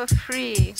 [0.00, 0.74] for free,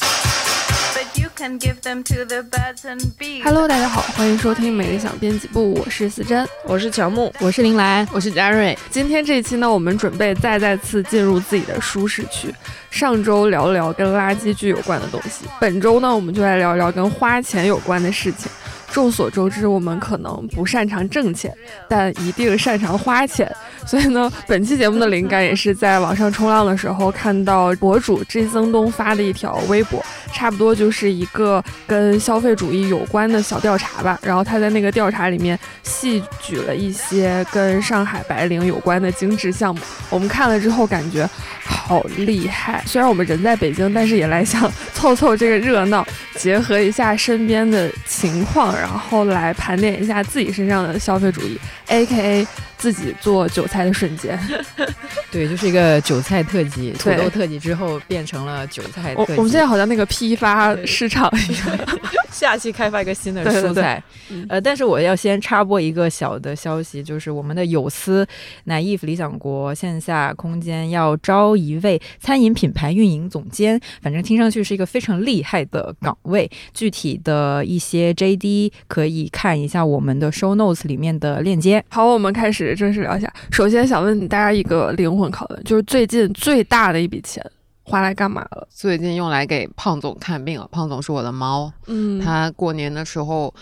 [0.94, 3.42] but you can give them to the birds and bees.
[3.44, 8.76] Hello，大家好，欢迎收听每日想编辑部，我是思珍，我是乔木，我是林兰，我是佳瑞。
[8.90, 12.54] 今天这一期呢，我们准备再再次进入自己的舒适区。
[12.90, 18.50] 上周聊聊跟垃圾剧有关的东西，本周呢，我们就来聊聊跟花钱有关的事情。
[18.92, 21.54] 众所周知，我们可能不擅长挣钱，
[21.88, 23.50] 但一定擅长花钱。
[23.86, 34.18] 所以呢，本期节目的灵感也是在网上冲浪的时候看到博主 J 曾东发的一条微博，差不多就是一个跟消费主义有关的小调查吧。
[34.22, 41.28] 然后他在那个调查里面细举了一些跟上海白领有关的精致项目，我们看了之后感觉
[41.64, 42.82] 好厉害。
[42.86, 48.74] 虽然我们人在北京，但是也来想凑凑这个热闹，结合一下身边的情况。
[48.80, 52.46] 然后来盘点一下自己身上的消费主义，A.K.A
[52.80, 54.36] 自己做韭菜的瞬间。
[55.30, 59.34] 对，就是一个韭菜特辑，土豆特辑之后变成了韭菜特辑。
[59.36, 61.78] 我们现在好像那个批发市场一样，
[62.32, 64.02] 下期开发一个新的蔬菜。
[64.48, 68.26] 呃，但是我要先插播一个小的消息，就是我们的有思
[68.66, 76.50] naive 理想国线下空间要招一位餐饮品牌运营总监，反正听上去是一个非常厉害的岗位。
[76.72, 78.72] 具体的一些 J.D。
[78.88, 81.84] 可以看一下我们的 show notes 里面的链接。
[81.88, 83.32] 好，我们开始正式聊一下。
[83.50, 87.44] 首先想问大家一个灵魂拷问，就是最近最大的一笔钱
[87.82, 88.66] 花来干嘛了？
[88.70, 90.68] 最近用来给胖总看病了。
[90.70, 93.52] 胖总是我的猫，嗯，他过年的时候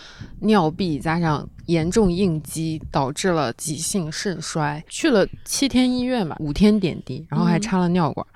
[0.40, 8.26] 尿闭加上严重应激，导致了急性肾衰，去了七天医院吧，五天点滴，然后还插了尿管，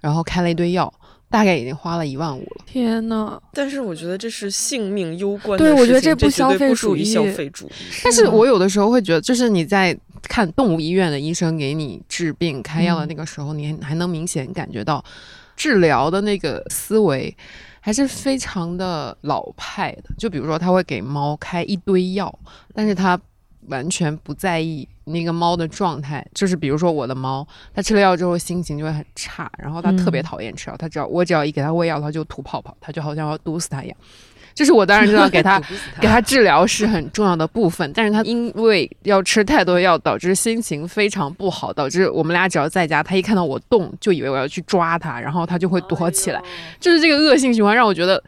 [0.00, 0.92] 然后开了一堆药。
[1.28, 2.64] 大概已经花了一万五了。
[2.66, 3.36] 天呐！
[3.52, 5.74] 但是我觉得这是性命攸关的事情。
[5.74, 7.04] 对，我觉得这不消费主义。
[7.04, 7.72] 消费主义。
[8.04, 15.04] 但是我有的时候会觉得，就是你在看动物医院的医生给你治病开药的那个时候，你还能明显感觉到
[15.56, 17.36] 治疗的那个思维
[17.80, 20.04] 还是非常的老派的。
[20.18, 22.38] 就比如说，他会给猫开一堆药，
[22.74, 23.20] 但是他。
[23.68, 27.44] 完全不在意那个猫的状态，就是比如说我的猫，
[27.74, 33.98] 它吃了药之后心情就会很差，然后它特别讨厌吃药，它只要我只要一给它喂药，它就吐泡泡，它就好像要毒死它一样。
[34.56, 35.62] 就是我当然知道给他
[36.00, 46.42] 给他治疗是很重要的部分，但是他因为要吃太多药，导致心情非常不好，导致我们俩只要在家，他一看到我动，就以为我要去抓他，然后他就会躲起来，
[46.80, 48.20] 就是这个恶性循环让我觉得。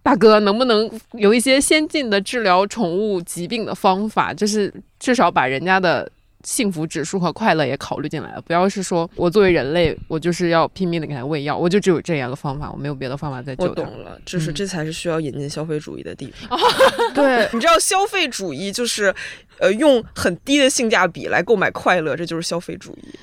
[0.00, 4.32] 大哥，能不能有一些先进的治疗宠物疾病的方法？
[4.32, 6.10] 就是至少把人家的
[6.44, 8.40] 幸福指数和快乐也考虑进来了。
[8.42, 16.58] 不要是说我作为人类，我就是要拼命的给他喂药，我就只有这样的方法，我没有别的方法在救我懂了，就是这才是需要引进消费主义的地方。
[17.14, 19.14] 对，你知道消费主义就是。
[19.60, 23.18] 呃，用很低的性价比来购买快乐，这就是消费主义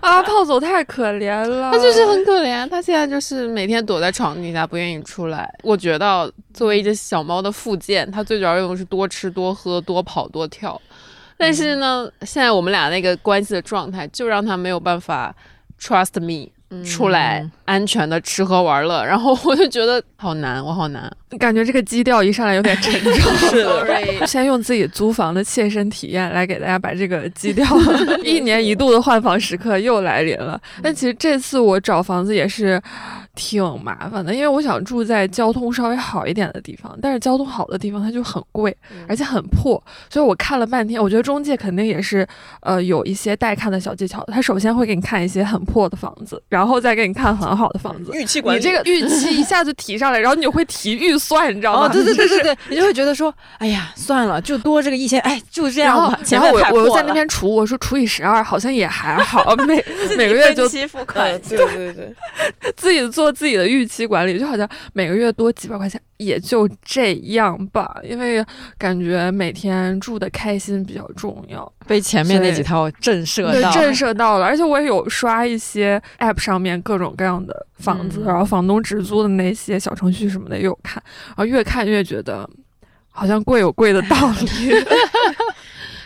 [0.00, 0.22] 啊！
[0.22, 5.46] 胖总太可怜了，他就是很可怜，他现在就是每天躲在床底下不愿意出来。
[5.62, 10.80] 我觉得作为一只小猫的附件，它最主要用的是多吃多喝多跑多跳。
[11.36, 15.34] 但是呢，现在我们俩那个关系的状态，就让他没有办法
[15.80, 16.50] trust me。
[16.84, 21.08] 出来安全的吃喝玩乐，然后我就觉得好难，我好难，
[21.38, 23.12] 感觉这个基调一上来有点沉重。
[23.50, 27.64] 是，先用自己租房的切身体验来给大家把这个基调，
[28.24, 30.60] 一年一度的换房时刻又来临了。
[30.82, 32.80] 但其实这次我找房子也是。
[33.36, 38.72] 挺麻烦的，因为我想住在交通稍微好一点的地方，但是交通好的地方它就很贵，
[39.08, 42.24] 而且很破，所以我看了半天，我觉得中介肯定也是，
[42.60, 44.32] 呃，有一些带看的小技巧的。
[44.32, 48.12] 他首先会给你看一些很破的房子，然后再给你看很好的房子。
[48.14, 51.86] 预期管理，你这个预期一下子提上来，然后你会提预算，你知道吗？
[51.86, 56.18] 哦对对对对对， 你就会觉得说，哎呀，算了，就多这个一千，哎，就这样吧。
[56.30, 59.82] 然后我我又在那边除，我说除以十二，好像也还好， 每
[60.16, 62.14] 每个月就期付款，对对对，
[62.76, 63.04] 自己。
[63.14, 68.44] 做自己的预期管理，就好像每个月多几百块钱也就这样吧，因为
[68.78, 71.70] 感觉每天住的开心比较重要。
[71.86, 74.46] 被前面那几套震慑到，震慑到了。
[74.46, 82.48] 而且我也有刷一些 app 上面各种各样的房子，然后房东直租的那些小程序什么的也有看，然后越看越觉得
[83.10, 84.48] 好像贵有贵的道理。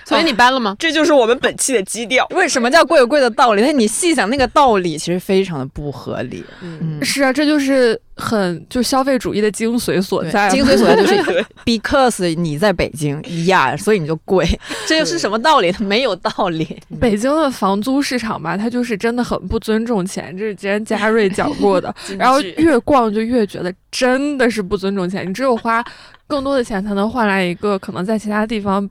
[0.09, 0.75] 所以你搬了吗？
[0.79, 2.27] 这就是我们本期的基调。
[2.31, 3.63] 为什么叫贵有贵的道理？
[3.63, 6.43] 但你细想那个道理，其实非常的不合理。
[6.63, 10.49] 嗯，是啊，这就是很就消费主义的精髓所在。
[10.51, 14.49] 精髓所在就是 because 你在北京呀，所以你就贵。
[14.87, 15.71] 这又是什么道理？
[15.79, 16.81] 没有道理。
[16.99, 20.35] 北京的房租市场吧，它就是真的很不尊重钱。
[20.39, 21.95] 这是之前嘉瑞讲过的。
[22.19, 25.29] 然后越逛就越觉得真的是不尊重钱。
[25.29, 25.85] 你只有花
[26.27, 28.89] 更多的钱，才能换来一个可能在其他地方。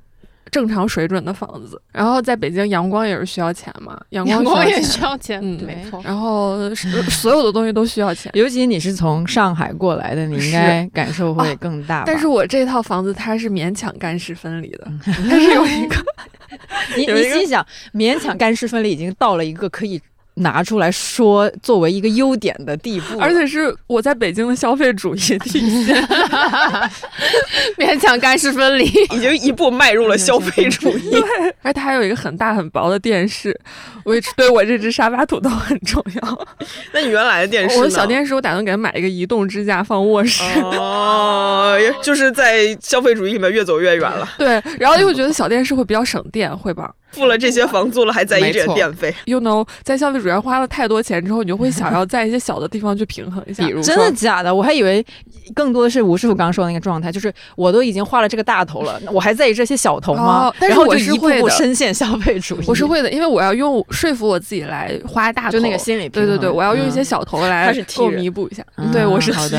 [0.58, 1.80] 正常水准的房子。
[1.92, 6.02] 然后在北京，阳光也是需要钱嘛，阳光阳光也需要钱嗯没错。
[6.04, 8.32] 然后是所有的东西都需要钱。
[8.34, 12.04] 尤其你是从上海过来的，你应该感受会更大吧。
[12.08, 15.96] 但是我这套房子它是勉强干湿分离的， 它是有一个
[16.98, 17.64] 你个你心想，
[17.94, 20.02] 勉强干湿分离已经到了一个可以
[20.38, 25.96] 拿出来说作为一个优点的地步，而且是我在北京的消费主义体现。
[27.78, 31.12] 勉强干湿分离，已经一步迈入了消费主义。
[31.62, 33.58] 而且它还有一个很大很薄的电视
[34.04, 36.48] ，which 对我这只沙发土豆很重要。
[36.92, 37.78] 那你原来的电视？
[37.78, 40.44] 我的小电视，我打算给它买一个移动支架放卧室。
[40.60, 44.28] 哦，就是在消费主义里面越走越远了。
[44.38, 49.14] 对，然后又觉得小电视会比较省电，会吧付了这些房租了，还在意这电费。
[49.26, 53.66] ？You know，在消费主义上花了太多钱之后，你就会想要在一些小的地方去平衡一下。
[53.66, 54.54] 比如真的假的？
[54.54, 55.06] 我还以为
[55.56, 60.48] 更多的是吴师傅刚刚说的那个状态，就是我都已经花了这个大头了，我还在意这些小头吗？
[60.48, 62.66] 哦但是我然后就是一步会深陷消费主义。
[62.68, 66.30] 我是会的，因为我要用说服我自己来花大头，就那个心理平衡。
[66.30, 68.64] 对对对，我要用一些嗯小头来他是 T 给我弥补一下。
[68.78, 69.58] 嗯对，我是好 的。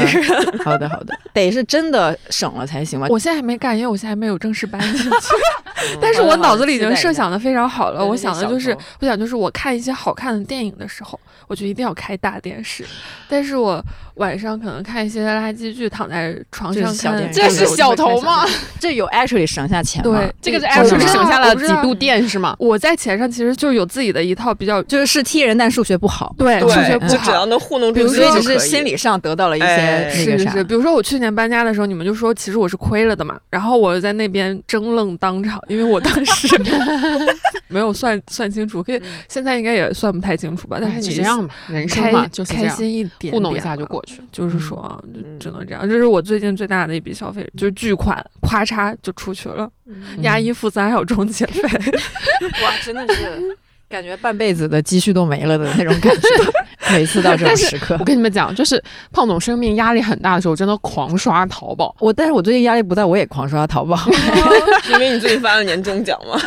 [0.64, 3.06] 好的好的，得是真的省了才行吧。
[3.08, 5.08] 我现在还没干，因为我现在还没有正式搬进去。
[5.80, 8.04] 嗯但是我脑子里已经设想的非常好了。
[8.04, 11.18] 我想的就是，我想就是我看一些好看的电影的时候，
[11.48, 12.84] 我就一定要开大电视。
[13.28, 13.84] 但是我
[14.14, 18.46] 晚上可能看一些垃圾剧，躺在床上看，小电视这是小头吗？
[18.78, 20.18] 这有 actually 省下钱吗？
[20.18, 22.54] 对，这个是 actually 省下了几度电是吗？
[22.60, 27.48] 我在钱上其实就有自己的一套比较就是是 T 人，但数学不好，对数学，不好就只要。
[27.48, 28.06] 能糊弄只
[28.42, 30.38] 是心理上得到了一些哎那个啥。
[30.38, 36.46] 是是是，比如说我去年搬家的时候，你们就说其实我是亏了的嘛，然后我在那边争愣当场，因为我当时
[37.68, 44.02] 没有算算清楚，可以现在应该也算不太清楚吧，但是哎你就这样吧，人生开嘛就开样，心一点，糊弄一下就过。
[44.06, 44.24] 去了。
[44.32, 45.02] 就是说
[45.38, 45.88] 只能这样。
[45.88, 49.70] 这是我最近最大的一笔消费，就是巨款，咔嚓就出去了，
[50.22, 51.62] 押一付三还有中介费。
[52.62, 53.56] 哇，真的是
[53.88, 56.28] 感觉半辈子的积蓄都没了的那种感觉。
[56.90, 58.82] 每次到这种时刻我，跟你们讲，就是
[59.12, 61.94] 胖总生命压力很大的时候，真的狂刷淘宝。
[61.98, 63.98] 我但是我最近压力不大，我也狂刷淘宝。
[64.90, 66.38] 因为你最近发了年终奖嘛。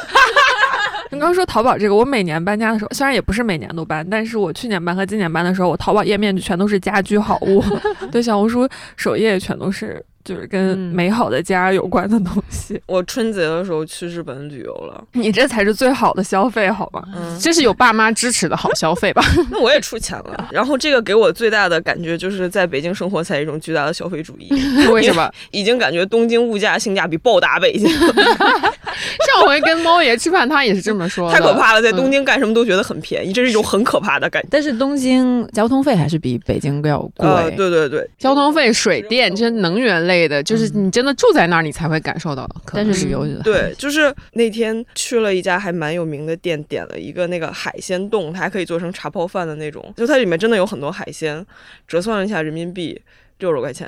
[1.14, 7.62] 你刚刚说淘宝这个，我每年搬家的时候，虽然也不是每年都搬，但是我去年搬和今年搬的时候，我淘宝页面全都是家居好物，
[8.12, 12.80] 对，小红书首页全都是就是跟嗯美好的家有关的东西。
[12.88, 17.04] 我春节的时候去日本旅游了， 你这才是最好的消费，好吧？
[17.16, 19.24] 嗯，这是有爸妈支持的好消费吧？
[19.52, 20.50] 那我也出钱了。
[20.52, 24.50] 然后这个给我最大的感觉就是在北京生活才是一种巨大的消费主义，
[24.92, 25.30] 为什么？
[25.52, 31.36] 已经感觉东京物价性价比暴打北京，上回跟猫爷吃饭，他也是这么说的。
[31.36, 31.82] 太可怕了。
[31.82, 34.48] 在嗯东京干什么都觉得很便宜，这是一种很可怕的感觉。
[34.52, 37.28] 但是东京交通费还是比北京要贵。
[37.28, 42.48] 呃，对对对，交通费、水电这些能源类的，就是你真的住在那儿，你才会感受到。
[42.66, 51.46] 可能但是旅游对，就是那天去了一家还蛮有名的店，点了一个那个海鲜冻，它还可以做成茶泡饭的那种，就它里面真的有很多海鲜，
[51.88, 53.02] 折算了一下人民币。
[53.40, 53.88] 六十块钱，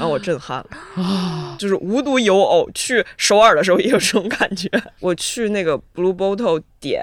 [0.00, 1.54] 让我震撼了。
[1.56, 4.68] 就是无独有偶，去首尔的时候也有这种感觉。
[4.98, 7.00] 我去那个 Blue Bottle 点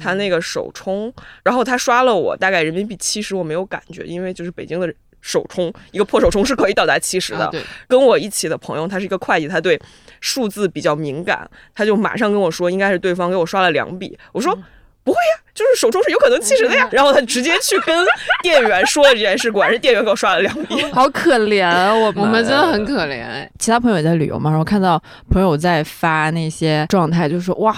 [0.00, 1.12] 他那个手冲，
[1.44, 7.44] 然后他刷了我大概人民币七十，我没有感觉，因为就是北京的手冲，一个破手冲是可以到达七十的。
[7.44, 7.52] 啊，
[7.88, 9.80] 跟我一起的朋友，他是一个会计，他对
[10.20, 14.18] 数字比较敏感，他就马上跟我说，应该是对方给我刷了两笔。
[14.32, 14.58] 我说。
[15.04, 16.86] 不会呀，就是手冲是有可能七十的呀。
[16.92, 18.04] 然后他直接去跟
[18.42, 20.82] 店员说了这件事，果然是店员给我刷了两笔。
[20.92, 23.22] 好可怜啊，我们我们真的很可怜。
[23.24, 27.74] 哎其他朋友也在旅游嘛，然后看到朋友在发那些状态，就说哇，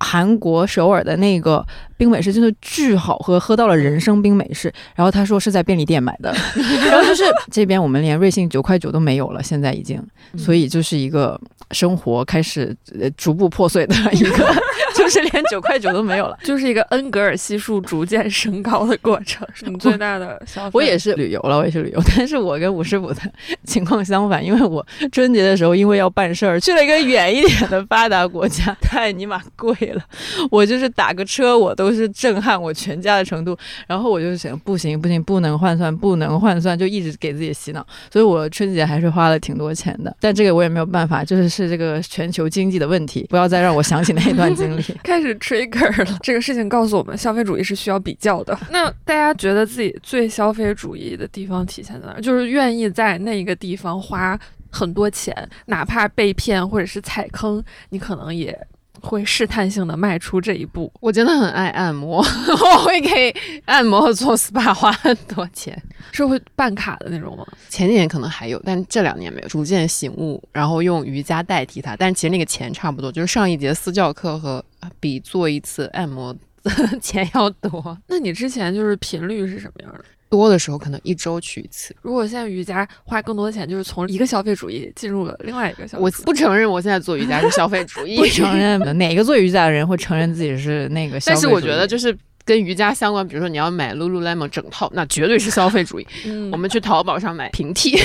[0.00, 1.64] 韩国首尔的那个
[1.98, 4.72] 冰美式真的巨好喝，喝到了人生冰美式。
[4.94, 6.34] 然后他说是在便利店买的，
[6.90, 10.02] 然后就是这边我们连瑞幸九块九都没有了，现在已经，
[10.36, 11.38] 所以就是一个
[11.72, 14.54] 生活开始呃逐步破碎的一个，
[14.96, 16.38] 就是连九块九都没有了。
[16.44, 20.70] 就是一个恩格尔系数逐渐升高的过程， 是你最大的消费。
[20.72, 23.20] 我也是旅游了，我也是旅游，但是我跟吴师傅的
[23.64, 30.02] 情况相反，因为我春节的时候因为要办事儿，去了一个远一点的发达国家，太尼玛贵了，
[30.50, 44.82] 我就是打个车我都是震撼我全家的程度，然后我就想不行不行，不能换算，不能换算，就一直给自己洗脑，所以我春节还是花了挺多钱的，但这个我也没有办法，就是是这个全球经济的问题，不要再让我想起那一段经历。
[45.02, 46.18] 开始 trigger 了。
[46.22, 48.58] 这个事情告诉我们，消费主义是需要比较的。
[48.70, 52.20] 那大家觉得自己最消费主义的地方体现在哪儿？
[52.20, 54.38] 就是愿意在那个地方花
[54.70, 55.34] 很多钱，
[55.66, 58.58] 哪怕被骗或者是踩坑，你可能也
[59.02, 60.92] 会试探性的迈出这一步。
[61.00, 65.80] 我真的很爱按摩， 我会给按摩和做 SPA 花很多钱。
[66.12, 67.46] 是会办卡的那种吗？
[67.68, 71.94] 前几年可能还有，但这两年没有，逐渐醒悟，然后用瑜伽代替它。
[71.96, 74.64] 但其实那个钱差不多，就是上一节私教课和
[74.98, 76.34] 比做一次按摩
[77.00, 77.96] 钱要多。
[78.06, 80.04] 那你之前就是频率是什么样的？
[80.28, 81.94] 多的时候可能一周去一次。
[82.02, 86.04] 如果现在瑜伽花更多的钱，就是从一个消费主义进入了另外一个消费。
[86.04, 91.18] 我不承认我现在做瑜伽是消费主义，不承认 哪个做瑜伽的人会承认自己是那个？
[91.24, 96.06] 但是我觉得就是跟瑜伽相关，比如说你要买 Lululemon 整套，那绝对是消费主义。
[96.26, 97.96] 嗯我们去淘宝上买平替。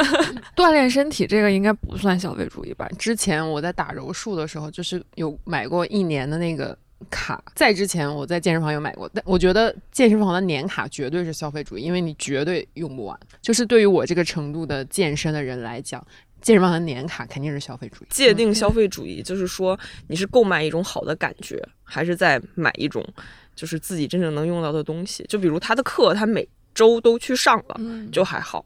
[0.56, 2.88] 锻炼身体这个应该不算消费主义吧？
[2.98, 6.76] 之前我在打柔术的时候，就是有买过一年的那个。
[7.10, 13.18] 卡，在之前我在健身房有买过，但我觉得健身房的年卡绝对是消费主义，因为你绝对用不完。
[13.42, 16.04] 就是对于我这个程度的健身的人来讲，
[16.40, 18.06] 健身房的年卡肯定是消费主义。
[18.10, 23.06] 界定消费主义就是说，你是购买一种好的感觉，还是在买一种
[23.54, 25.24] 就是自己真正能用到的东西？
[25.28, 28.64] 就比如他的课，他每周都去上了，嗯，就还好，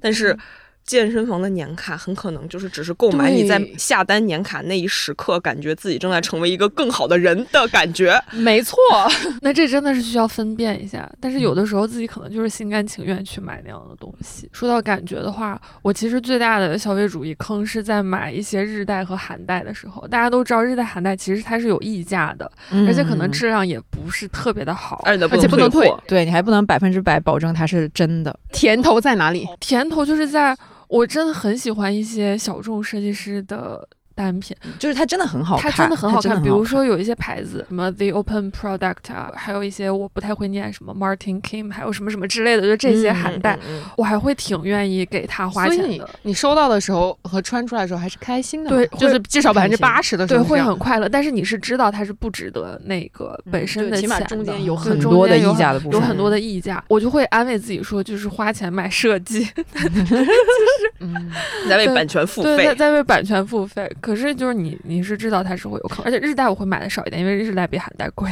[0.00, 0.36] 但是。
[0.86, 8.20] 健身房的年卡很可能就是只是购买你在下单年卡那一时刻，感觉自己正在成为一个更好的人的感觉。
[8.32, 8.76] 没错，
[9.40, 11.10] 那这真的是需要分辨一下。
[11.20, 14.48] 但是有的时候自己可能就是心甘情愿去买那样的东西。
[14.52, 20.06] 说到感觉的话，我其实最大的消费主义坑是在买一些日代和韩代的时候。
[20.08, 25.90] 大家都知道日代、韩代其实它是有溢价的，嗯而且可能质量也不是特别的好，而且而且不能退。
[26.06, 28.38] 对你还不能百分之百保证它是真的。
[28.52, 29.48] 甜头在哪里？
[29.60, 30.54] 甜头就是在。
[30.94, 36.42] 我真的很喜欢一些小众设计师的单品，就是它真的很好看，它真的很好看。
[36.42, 43.58] 比如说有一些牌子，什么 The Open Product 啊，还有一些我不太会念，什么 Martin Kim，还有什么什么之类的，就这些韩代，
[43.96, 45.88] 我还会挺愿意给他花钱的。
[45.88, 51.08] 你你收到的时候和穿出来的时候还是开心的，对，就是至少百分之八十的时对会很快乐。
[51.08, 59.46] 但是你是知道它是不值得那个本身的起码中间有很多的溢价的部分有很多的溢价，我就会安慰自己说，就是花钱买设计，
[61.00, 61.32] 嗯，
[61.64, 62.74] 你在为版权付费。
[62.74, 63.90] 在为版权付费。
[64.04, 68.30] 可是就是你你是知道它是会有坑，而且日代我会买的少一点，因为日代比韩代贵。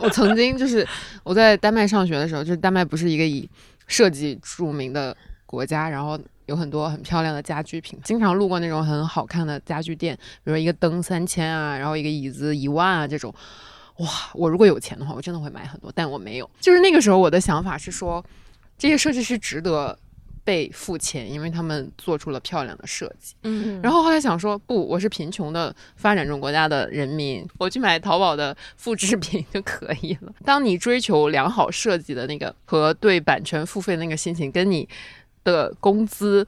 [0.00, 0.84] 我曾经就是
[1.22, 3.48] 我在丹麦上学的时候，就是丹麦不是一个以
[3.86, 13.32] 设计著名的国家，然后有很多很漂亮的家居品，经常路过那种很好看的家具店，比如说一个灯三千啊，然后一个椅子一万啊这种。
[13.98, 16.50] 哇，我如果有钱的话，我真的会买很多，但我没有。
[16.60, 18.24] 就是那个时候我的想法是说，
[18.76, 19.96] 这些设计师值得
[20.48, 23.34] 被付钱，因为他们做出了漂亮的设计。
[23.42, 30.32] 嗯然后后来想说，不，我是贫穷的发展中国家的人民，我去买淘宝的复制品就可以了。
[30.46, 34.88] 当你追求良好设计的那个和对版权付费的那个心情，跟你
[35.44, 36.46] 的工资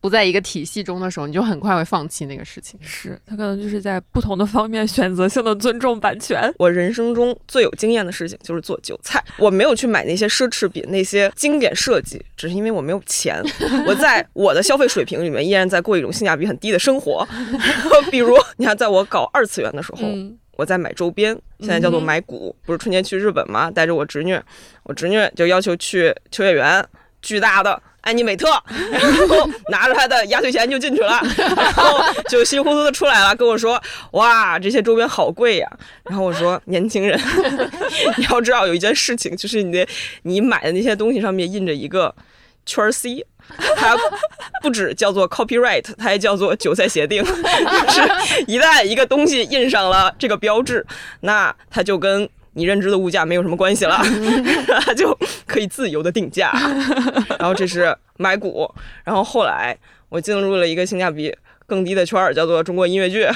[0.00, 2.80] 不在一个体系中的时候，你就很快会放弃那个事情。
[2.82, 6.52] 是他可能就是在不同的方面选择性的尊重版权。
[6.58, 9.22] 我人生中最有经验的事情就是做韭菜。
[9.38, 13.42] 我没有去买那些奢侈品、那些经典设计，只是因为我没有钱。
[13.86, 17.26] 我在 我的消费水平里面依然在过一种性价比很低的生活。
[18.10, 22.54] 比如，你看，在我搞二次元的时候，嗯我在买周边，现在叫做买股。
[22.66, 23.70] 不是春节去日本吗？
[23.70, 24.38] 带着我侄女，
[24.82, 26.86] 我侄女就要求去秋叶原，
[27.22, 27.82] 巨大的。
[28.02, 28.48] 安妮美特，
[28.90, 31.20] 然后拿着他的压岁钱就进去了，
[31.56, 33.80] 然后就稀里糊涂的出来了，跟我说
[34.12, 35.70] ：“哇，这些周边好贵呀。”
[36.04, 37.18] 然后我说：“年轻人，
[38.16, 39.86] 你要知道有一件事情，就是你的
[40.22, 42.14] 你买的那些东西上面印着一个
[42.64, 43.26] 圈 C。”
[43.76, 43.96] 它
[44.62, 47.20] 不止叫做 copyright，它还叫做韭菜协定。
[47.26, 50.86] 就是一旦一个东西印上了这个标志，
[51.22, 54.00] 那它就跟你认知的物价没有什么关系了，
[54.80, 55.16] 它 就
[55.46, 56.52] 可以自由的定价。
[57.38, 58.68] 然后这是买股，
[59.04, 59.76] 然后后来
[60.08, 61.34] 我进入了一个性价比
[61.66, 63.26] 更低的圈儿，叫做中国音乐剧。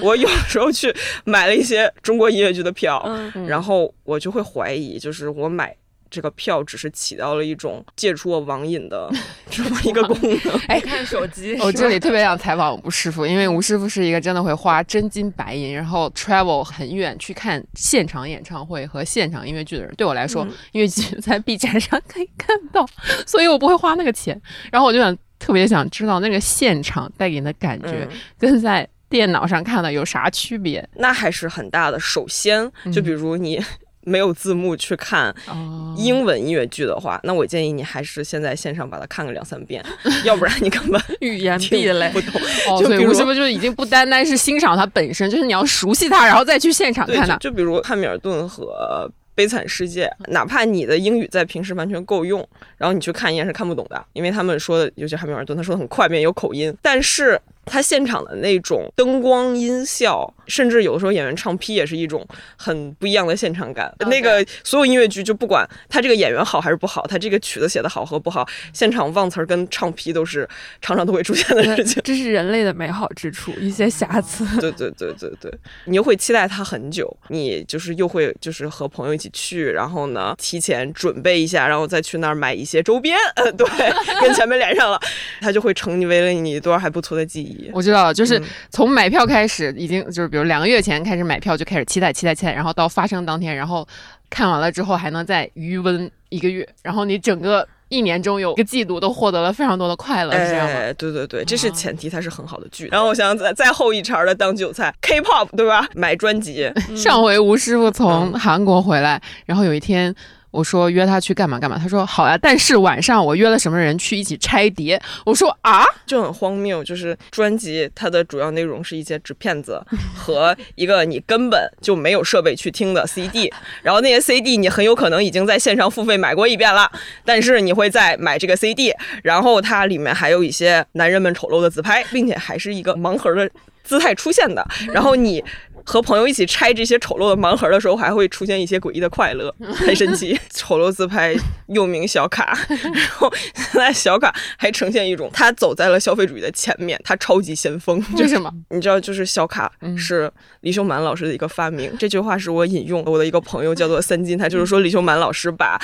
[0.00, 3.02] 我有时候去买了一些中国音乐剧的票，
[3.34, 5.74] 嗯然后我就会怀疑，就是我买。
[6.12, 9.10] 这个票只是起到了一种戒除我网瘾的
[9.50, 10.60] 这么一个功能。
[10.68, 11.56] 哎，看手机。
[11.60, 19.92] 我这里特别想采访吴师傅，因为吴师傅是一个真的会花真金白银，然后 travel 很远去看现场演唱会和现场音乐剧的人。
[19.96, 22.86] 对我来说，嗯音乐剧在 B 站上可以看到，
[23.26, 24.38] 所以我不会花那个钱。
[24.70, 30.86] 然后我就想特别想知道那个现场带给你的感觉嗯跟在电脑上看的有啥区别？
[30.94, 31.98] 那还是很大的。
[31.98, 33.62] 首先，就比如你
[34.04, 39.84] 没有字幕去看哦英文音乐剧的话，那我建议你还是先在线上把它看个两三遍，
[40.24, 42.20] 要不然你根本语言壁听垒不。
[42.20, 42.40] 懂。
[42.68, 47.50] 哦，就比如所以吴师傅就已经不单单是欣赏它本身，就是你要熟悉它，然后再去现场，看它就。
[47.50, 49.10] 比如汉密尔顿和。
[49.34, 56.72] 悲惨世界，哪怕你的英语在平时完全够用，然后你去看一眼是看不懂的，因为他们说的，尤其汉密尔顿，他说的很快，面有口音。
[56.82, 62.26] 但是他现场的那种灯光、音效，甚至有的时候演员唱 P 也是一种
[62.56, 63.94] 很不一样的现场感。
[64.10, 70.48] 那个所有音乐剧就不管他这个演员好还是不好，他这个曲子写的好和不好，现场忘词儿跟唱 P 都是
[70.80, 72.02] 常常都会出现的事情。
[72.04, 74.44] 这是人类的美好之处，一些瑕疵。
[74.60, 75.52] 对对对对对，
[75.84, 83.16] 你又会期待它很久，你就是又会就是和朋友一起去，然后呢提前准备一下，然后再去那儿买一些周边。
[83.36, 83.66] 呃，对，
[84.20, 85.00] 跟前面连上了，
[85.40, 87.51] 它就会成为了你一段还不错的记忆。
[87.72, 88.40] 我知道了，就是
[88.70, 93.86] 从买票开始，已经就是比如两个月前开始买票就开始期待期待期待，然后到发生当天，然后
[94.30, 100.74] 看完了之后还能再余温一个月，然后你整个一年中有一个季度都获得了非常多的快乐，是这样吗？
[100.74, 102.88] 哎，对对对，这是前提，它是很好的剧。
[102.90, 105.86] 然后我想再再后一茬的当韭菜，K-pop 对吧？
[105.94, 110.14] 买专辑，上回吴师傅从韩国回来，然后有一天。
[110.52, 115.00] 我说约他去干嘛干嘛，他说好呀，但是晚上我约了什么人去一起拆碟。
[115.24, 119.82] 我说啊，就很荒谬，就是专辑它的主要内容是一些纸片子
[120.14, 126.90] 和一个你根本就没有设备去听的 CD，然后那些 CD 你很有可能已经在线上付费买过一遍了，
[127.24, 128.92] 但是你会再买这个 CD，
[129.22, 133.50] 然后它里面还有一些男人们丑陋的自拍，并且还是一个盲盒的
[133.82, 135.42] 姿态出现的，然后你。
[135.84, 140.38] 和朋友一起拆这些丑陋的盲盒的时候，还会出现一些诡异的快乐， 很神奇。
[140.50, 141.34] 丑陋自拍
[141.66, 142.56] 又名小卡，
[142.94, 148.02] 然后现在小卡还呈现一种他走在了消费主义的前面，他超级先锋。
[148.16, 148.52] 为什么？
[148.70, 151.92] 你知道，就是小卡是李秀满老师的一个发明。
[151.98, 155.80] 这句话是我引用我的一个朋友叫做三金，他就是说李秀满老师把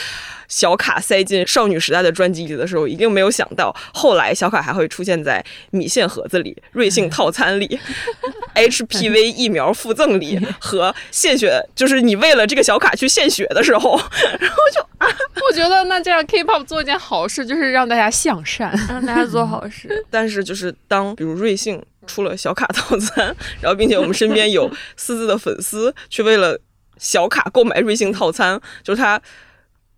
[0.47, 7.78] 小卡塞进少女时代的专辑里的时候，一定没有想到后来小卡还会出现在米线盒子里、瑞幸套餐里、
[8.55, 9.88] HPV 疫苗附。
[9.88, 13.99] 附赠礼和献血，就是你为了这个小卡去献血的时候，
[14.38, 15.09] 然后就啊，
[15.49, 19.88] 我觉得那这样 K-pop 做一件好事，就是让大家向善， 让大家做好事。
[20.11, 26.61] 但是就是当比如瑞幸出了小卡套餐，然后并且我们身边有私自的粉丝去为了
[26.99, 29.18] 小卡购买瑞幸套餐，就是他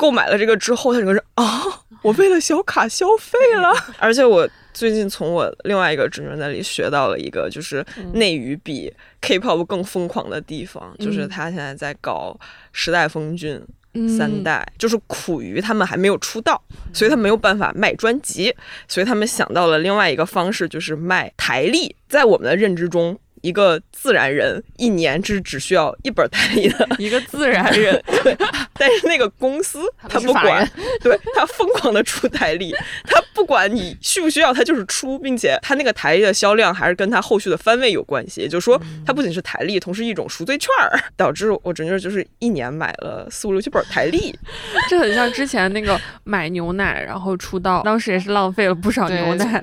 [0.01, 1.45] 购买了这个之后，他整个人啊，
[2.01, 3.71] 我为了小卡消费了，
[4.01, 4.49] 而且我。
[4.73, 12.39] 最近从我另外一个侄女那里学到了一个，就是内娱比 K-pop 更疯狂的地方，就是他现在在搞
[12.73, 13.61] 时代峰峻
[14.17, 16.63] 三代，就是苦于他们还没有出道，
[16.95, 18.55] 所以他没有办法卖专辑，
[18.87, 21.95] 所以他们想到了另外一个方式，就是卖台历。
[22.09, 23.19] 在我们的认知中。
[23.41, 28.37] 一个自然人一年只只需要一本台历的一个自然人， 对。
[28.75, 30.67] 但是那个公司他不管，
[31.03, 32.75] 对他疯狂的出台历，
[33.05, 38.41] 他不管你需不需要，他就是出，并且他那个台历的销量还是跟他后续的番位有关系。
[38.41, 44.35] 也就是说，他不仅是台历，同时一种赎罪券儿，导致我侄女就是一年买了四五六七本台历。
[44.89, 49.63] 这很像之前那个买牛奶然后出道，当时也是浪费了不少牛奶。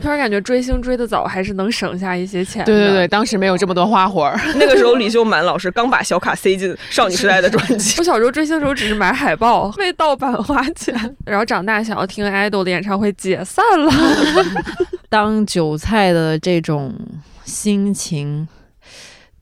[0.00, 2.64] 突然感觉追星追的早，还是能省下一些钱。
[2.64, 3.08] 对对对。
[3.14, 7.94] 当时没有这么多花活儿， 那个时候李秀满老师刚把小卡塞进少女时代的专辑。
[8.02, 10.92] 我小时候追星的时候只是买海报，为盗版花钱，
[11.24, 13.92] 然后长大想要听 idol 的演唱会解散了。
[15.08, 16.92] 当韭菜的这种
[17.44, 18.48] 心情。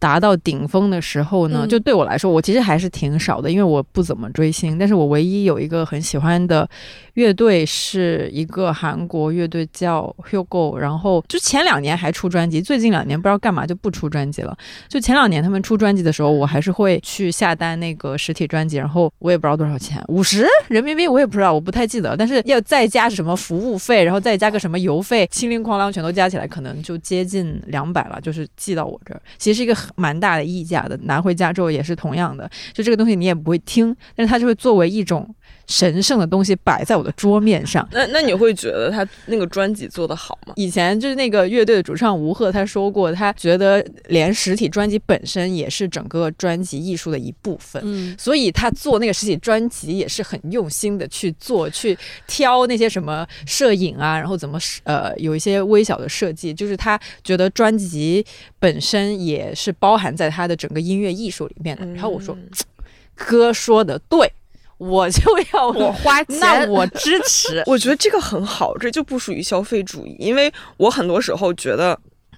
[0.02, 4.76] 达到顶峰的时候呢，就对我来说，我其实还是挺少的，因为我不怎么追星。
[4.76, 6.68] 但是我唯一有一个很喜欢的
[7.14, 14.58] 乐队是一个韩国乐队叫 Hugo，然后就前两年还出专辑，最近两年不知道干嘛就不出专辑了。
[14.88, 22.16] 就前两年他们出专辑的时候，我还是会去下单那个实体专辑，然后我也不知道多少钱，五十 人民币我也不知道，我不太记得。
[22.16, 29.91] 但是要再加什么服务费，然后再加个什么邮费，清零哐啷全都加起来，可能就接近两百了，就是寄到我这儿，其实是一个很。
[29.96, 35.34] 蛮大的溢价的，拿回家之后也是同样的，就这个东西你也不会听，但是它就会作为一种
[35.66, 37.86] 神圣的东西摆在我的桌面上。
[37.92, 40.54] 那那你会觉得他那个专辑做的好吗？
[40.56, 58.24] 以前就是那个乐队的主唱吴赫他说过，他觉得连实体专辑本身也是整个专辑艺术的一部分，嗯，所以他做那个实体专辑也是很用心的去做，去挑那些什么摄影啊，然后怎么呃有一些微小的设计，就是他觉得专辑
[58.58, 59.74] 本身也是。
[59.82, 61.84] 包含在他的整个音乐艺术里面的。
[61.86, 62.36] 然后我说
[63.16, 64.30] ：“哥说的对，
[64.82, 67.62] 我就要我花钱，那我支持。
[67.66, 70.16] 我觉得这个很好，这就不属于消费主义。
[70.18, 71.96] 因为我很多时候觉得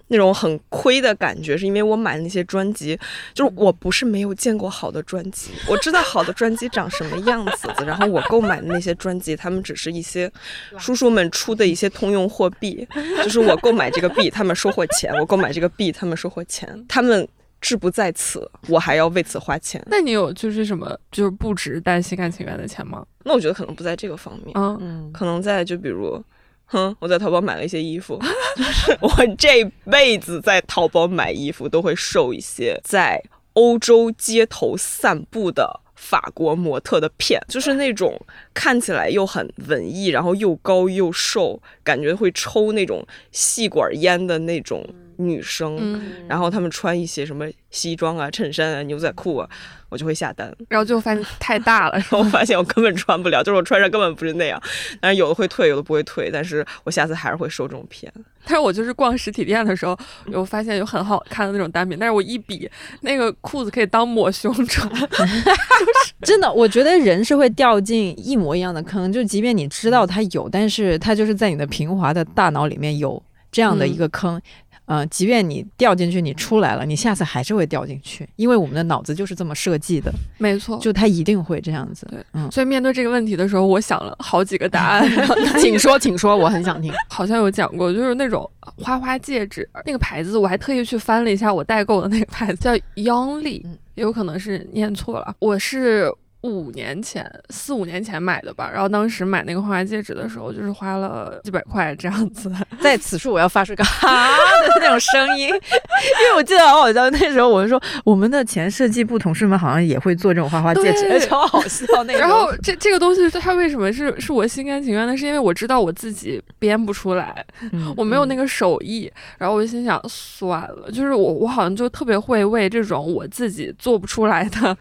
[0.08, 2.98] 那种很亏的感觉，是因为我买那些专辑，
[3.32, 7.84] 就是我不是没有见过好的专辑，我知道好的专辑长什么样子的。
[7.86, 10.30] 然后我购买的那些专辑，他们只是一些
[10.78, 12.86] 叔叔们出的一些通用货币，
[13.22, 17.26] 就是我购买这个币，他们收获钱；我购买这个币，他们收获钱，他们。”
[17.64, 19.82] 志不在此，我还要为此花钱。
[19.86, 23.02] 那你有就是什么就是不值但心甘情愿的钱吗？
[23.24, 26.22] 那我觉得可能不在这个方面，嗯，可能在就比如
[26.66, 28.20] 哼，我在淘宝买了一些衣服，
[29.00, 33.18] 我这辈子在淘宝买衣服都会受一些在
[33.54, 38.20] 欧洲街头散步的法国模特的骗，就是那种
[38.54, 44.86] 看起来又很文艺，然后又高又瘦，感觉会抽那种细管烟的那种
[45.18, 49.48] 女生，嗯，然后她们穿一些什么西装啊、衬衫啊、牛仔裤啊，
[49.88, 50.54] 我就会下单。
[50.68, 54.60] 然后最后发现太大了，我发现我根本穿不了，就是我穿上根本不是那样。
[55.00, 58.12] 但是有的会退，有的不会退，但是我下次还是会受这种骗。
[58.46, 62.68] 但是我就是逛实体店的时候，有发现有很好看的那种单品，但是我一比
[63.00, 64.86] 那个裤子可以当抹胸穿，
[66.20, 74.40] 真的，我觉得人是会掉进一模一样的坑，就即便你知道它有，但是它就是在你的平滑的大脑里面有这样的一个坑。
[74.86, 82.06] 嗯、即便你掉进去，你出来了，你下次还是会掉进去，因为我们的脑子就是这么设计的，没错，就它一定会这样子。
[82.10, 85.08] 对嗯，所以面对这个问题的时候，我想了好几个答案
[85.58, 86.92] 请说，请说，我很想听。
[87.08, 95.34] 好像有讲过，就是那种花花戒指，那个牌子我还特意去翻了一下我代购的那个牌子，叫 Youngly，有可能是念错了。
[95.38, 96.12] 我是
[96.50, 102.52] 五年前、四五年前买的吧，然后当时买那个花花戒指的时候，就是花了几百块这样子。
[102.80, 112.20] 在此处我要发出个 哈的那种声音，因为我记得好好笑，那时候我就说我们的前设计部同事们好像也会做这种花花戒指，对超好笑那种。
[112.20, 115.16] 然后这这个东西它为什么是是我心甘情愿的？
[115.16, 124.76] 是因为我知道我自己编不出来，嗯我没有那个手艺，然后我就心想算了，就是我我好像就特别会为这种我自己做不出来的嗯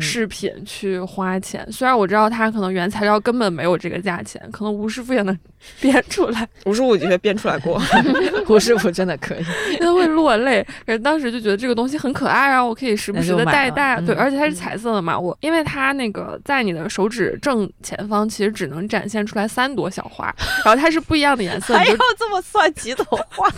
[0.00, 1.66] 饰品去花钱。
[1.70, 5.36] 虽然我知道它可能原材料根本没有这个价钱，可能吴师傅也能
[5.80, 7.80] 编出来， 吴师傅的确编出来过，
[8.48, 9.44] 吴师傅真的可以，
[9.78, 10.66] 真的会落泪。
[10.86, 14.00] 可是当时就觉得这个东西很可爱啊，我可以时不时的戴戴。
[14.00, 20.26] 对，嗯而且它是彩色的嘛，我因为它那个在你的手指正前方其实只能展现出来三朵小花，
[20.64, 23.48] 然后它是不一样的颜色，还要这么算几朵花？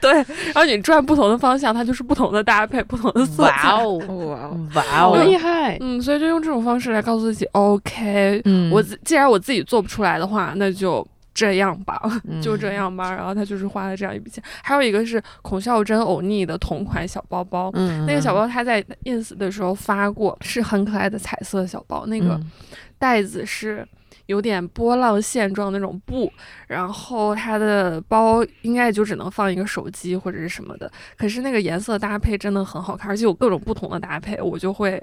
[0.00, 3.70] 对，然后你转不同的方向，它就是不同的搭配，不同的色彩。
[3.70, 5.61] 哦，哇哦，哇哦，厉害！
[5.80, 12.00] 嗯，所以就用这种方式来告诉自己，OK，、嗯我自既然我自己做不出来的话，那就这样吧，
[12.42, 13.14] 就嗯这样吧。
[13.14, 14.42] 然后他就是花了这样一笔钱。
[14.62, 22.50] 还有一个是孔孝真欧尼的同款小包包，嗯那个小包他在 ins 的时候发过，是很可爱的彩色小包，那个嗯
[22.98, 23.86] 袋子是。
[24.26, 26.32] 有点波浪线状那种布，
[26.68, 30.90] 然后它的包应该也就只能放一个手机或者是什么的。
[31.18, 35.02] 可是那个颜色搭配真的很好看，而且有各种不同的搭配，我就会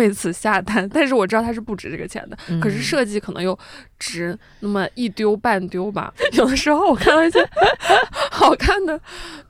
[0.00, 0.88] 为此下单。
[0.88, 3.56] 但是我知道它是不值这个钱的，可是嗯设计可能又
[4.00, 6.12] 值那么一丢半丢吧。
[6.32, 7.38] 有的时候我看到一些
[8.32, 8.98] 好看的，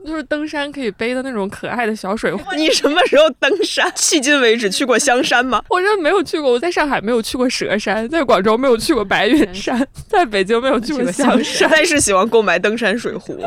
[0.05, 2.43] 就是登山可以背的那种可爱的小水壶。
[2.57, 3.89] 你什么时候登山？
[3.97, 5.63] 迄今为止去过香山吗？
[5.71, 11.71] 我真的没有去过，我在上海没有去过蛇山，在广州没有去过白云山，在北京没有去过香山。
[11.71, 13.41] 但 是喜欢购买登山水壶。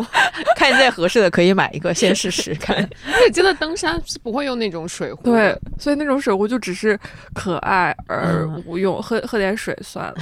[0.56, 2.76] 看见合适的可以买一个，先试试看。
[3.06, 6.98] 对，真的登山是不会用那种水壶对。，所以那种水壶就只是
[7.34, 10.16] 可爱而嗯无用，喝喝点水算了。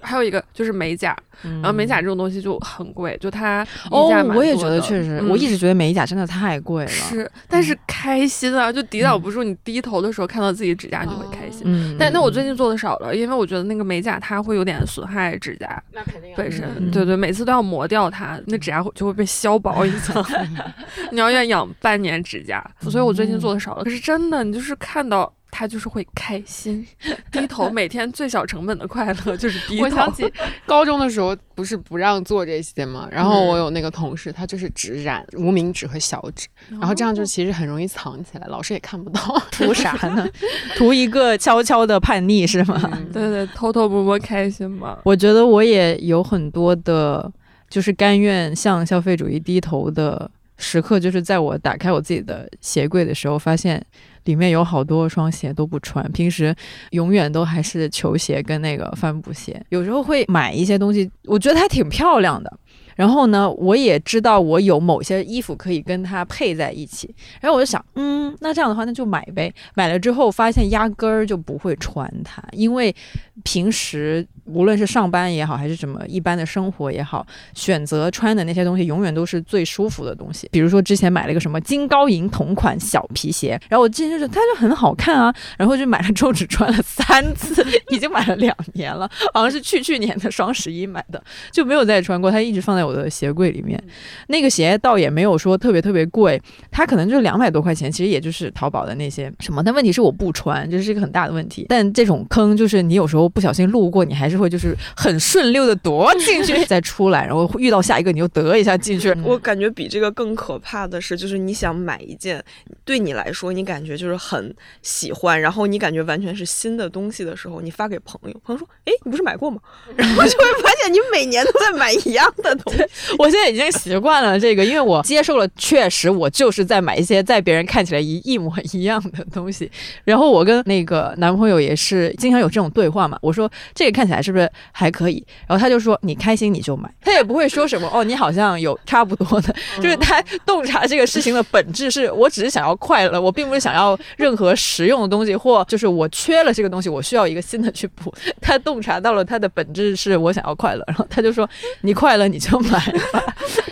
[0.00, 6.90] 还有一个就是美甲，然然后美甲这种东西就很贵，就它哦我也觉得确实，嗯我一直觉得美甲真的太贵了。
[6.90, 11.62] 是，但是开心啊，就抵挡不住你低头的时候看到自己指甲就会开心。
[11.64, 20.22] 嗯，但那我最近做的少了，因为我觉得那个美甲它会有点损害指甲那肯定本身，嗯对对，每次都要磨掉它，那指甲会就会被削薄一层。
[21.10, 23.84] 你要要养半年指甲，所以我最近做的少了。
[23.84, 25.32] 可是真的，你就是看到。
[25.56, 26.84] 它就是会开心，
[27.30, 29.84] 低头每天最小成本的快乐就是 低头。
[29.84, 30.24] 我想起
[30.66, 33.08] 高中的时候，不是不让做这些吗？
[33.08, 39.20] 然后我有那个同事，他就是只染无名指和小指，然后这样就其实很容易藏起来，老师也看不到。
[39.52, 40.28] 图啥呢？
[40.74, 42.90] 图一个悄悄的叛逆是吗？
[42.92, 44.98] 嗯对对，偷偷摸摸开心嘛。
[45.04, 47.30] 我觉得我也有很多的，
[47.70, 53.84] 就是甘愿向消费主义低头的时刻，就是在我打开我自己的鞋柜的时候，发现
[54.24, 56.54] 里面有好多双鞋都不穿，平时
[56.90, 62.58] 永远都还是球鞋跟那个帆布鞋，有时候会买一些东西，我觉得还挺漂亮的。
[62.96, 69.52] 然后呢，我也知道我有某些衣服可以跟它配在一起，然后我就想，嗯，那这样的话那就买呗。
[69.74, 72.94] 买了之后发现压根儿就不会穿它，因为
[73.42, 80.48] 平时无论是上班也好，还是什么一般的生活也好，选择穿的那些东西永远都是最舒服的东西。
[80.52, 93.82] 比如说之前买了一个什么金高银同款小皮鞋，然后我之前就觉得它就很好看啊，然后就买了之后只穿了三次， 已经买了两年了，好像是去去年的双十一买的，就没有再穿过，它一直放在在我的鞋柜里面。
[94.28, 99.62] 那个鞋倒也没有说特别特别贵，它可能就是两百多块钱，其实也就是淘宝的那些什么。
[99.62, 101.66] 但问题是我不穿，这是一个很大的问题。
[101.68, 109.14] 但这种坑就是你有时候不小心路过，你还是会就是很顺溜的躲进去再出来，然后遇到下一个你又得一下进去。
[109.22, 112.42] 我感觉比这个更可怕的是，就是你想买一件
[112.84, 119.60] 对你来说你感觉就是很喜欢，然后你感觉完全是新的东西的时候，你发给朋友，朋友说：“哎，你不是买过吗？”
[119.96, 122.73] 然后就会发现你每年都在买一样的东西。
[123.18, 129.70] 我现在已经习惯了这个，因为我接受了，确实我就是在买一些在别人看起来一一模一样的东西。
[130.04, 135.24] 然后我跟那个男朋友也是经常有这种对话嘛，我说这个看起来是不是还可以？
[135.46, 148.12] 然后他就说你开心你就买， 他也不会说什么哦，你好像有差不多的，就是他洞察这个事情的本质是我只是想要快乐，我并不是想要任何实用的东西，或就是我缺了这个东西，我需要一个新的去补。
[148.40, 151.48] 他洞察到了他的本质是我想要快乐，然后他就说
[151.82, 153.22] 你快乐你就买吧。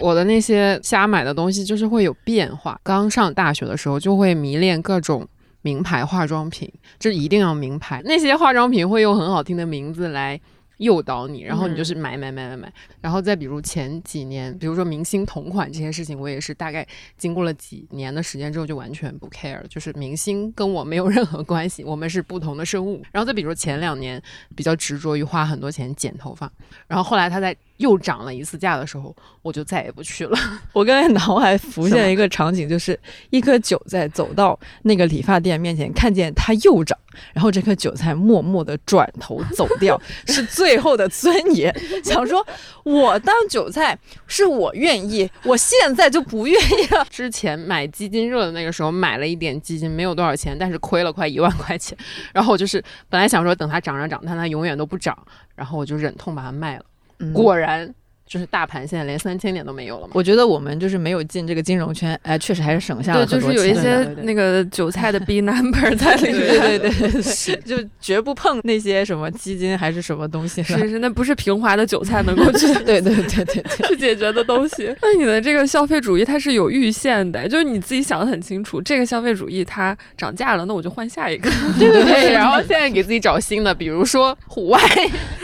[0.00, 2.80] 我的那些瞎买的东西就是会有变化。
[2.82, 5.26] 刚上大学的时候就会迷恋各种
[5.62, 8.02] 名牌化妆品，这一定要名牌。
[8.04, 10.40] 那些化妆品会用很好听的名字来。
[10.78, 16.84] 诱导你，然后你就是买买买买买，然后再比如前几年，比如说明星同款这些事情，我也是大概
[17.16, 23.00] 经过了几年的时间之后就完全不 care，就是明星跟我没有任何关系，我们是不同的生物。
[23.12, 24.20] 然后再比如前两年
[24.56, 26.50] 比较执着于花很多钱剪头发，
[26.88, 30.38] 然后后来他在又涨了一次价的时候，我就再也不去了。
[30.72, 36.98] 我刚才脑海浮现一个场景，就是一颗韭菜走到那个理发店面前，看见它又涨。
[37.34, 41.70] 然后这颗韭菜默默的转头走掉， 是最后的尊严。
[42.02, 42.42] 想说，
[42.84, 47.06] 我当韭菜是我愿意，我现在就不愿意了。
[47.10, 51.96] 之前买基金热的那个时候，买了一点基金，没有多少钱，但是亏了快一万块钱。
[52.32, 55.14] 然后我就是本来想说等它涨涨涨，但它永远都不涨，
[55.54, 56.84] 然后我就忍痛把它卖了。
[57.32, 57.94] 果然。
[58.32, 60.12] 就是大盘现在连三千点都没有了嘛？
[60.14, 70.62] 我觉得我们就是没有进这个金融圈，哎，确实还是省下了对，就是有一些那个韭菜的 B number 在里面，对对对， 是就绝不碰那些什么基金还是什么东西。
[70.62, 74.90] 是是，那不是平滑的韭菜能够去 对对对对对去解决的东西。
[75.02, 81.50] 那你的这个消费主义它是有预限的，就是你自己想的很清楚，这个消费主义它涨价了，那我就换下一个。
[81.78, 84.80] 对对对，然后现在给自己找新的，比如说户外，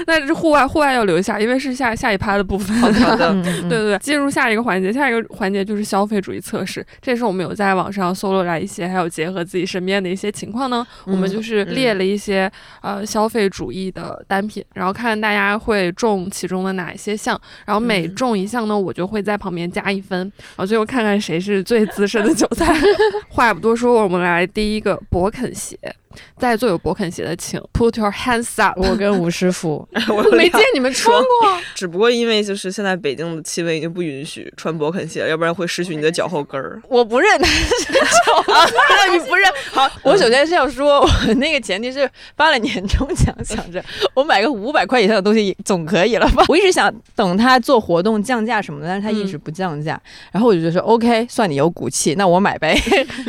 [0.06, 2.77] 那是户外户外要留下，因为是下下一趴的部分。
[2.78, 6.84] 好的，对对对，进入下一个环节，下一个环节就是消费主义测试。
[7.00, 12.50] 这是我们有在网上搜罗来一些，还有结合自己身边的一些情况呢，我们就是列了一些
[12.82, 22.74] 呃消费主义的单品，然后看大家会中其中的哪一些项，然后每中一项呢，我就会在旁边加一分，然后最后看看谁是最资深的韭菜。
[23.28, 25.78] 话不多说，我们来第一个勃肯鞋。
[26.38, 28.78] 在座有勃肯鞋的，请 put your hands up。
[28.80, 31.58] 我跟吴师傅， 我没见你们穿过。
[31.74, 36.80] 只不过因为就是现在北京的气温已经不允许穿勃肯鞋，要不然会失去你的脚后跟儿。
[36.88, 38.00] 我不认他是脚
[38.34, 38.42] 后
[39.06, 39.50] 跟，你不认。
[39.72, 43.82] 好，我首先是要说，我那个前提是发了年终奖，想着
[44.14, 46.44] 我买个五百块以上的东西总可以了吧？
[46.48, 50.00] 我一直想等他做活动降价什么的，但是他一直不降价，
[50.32, 52.78] 然后我就觉得说 OK，算你有骨气，那我买呗。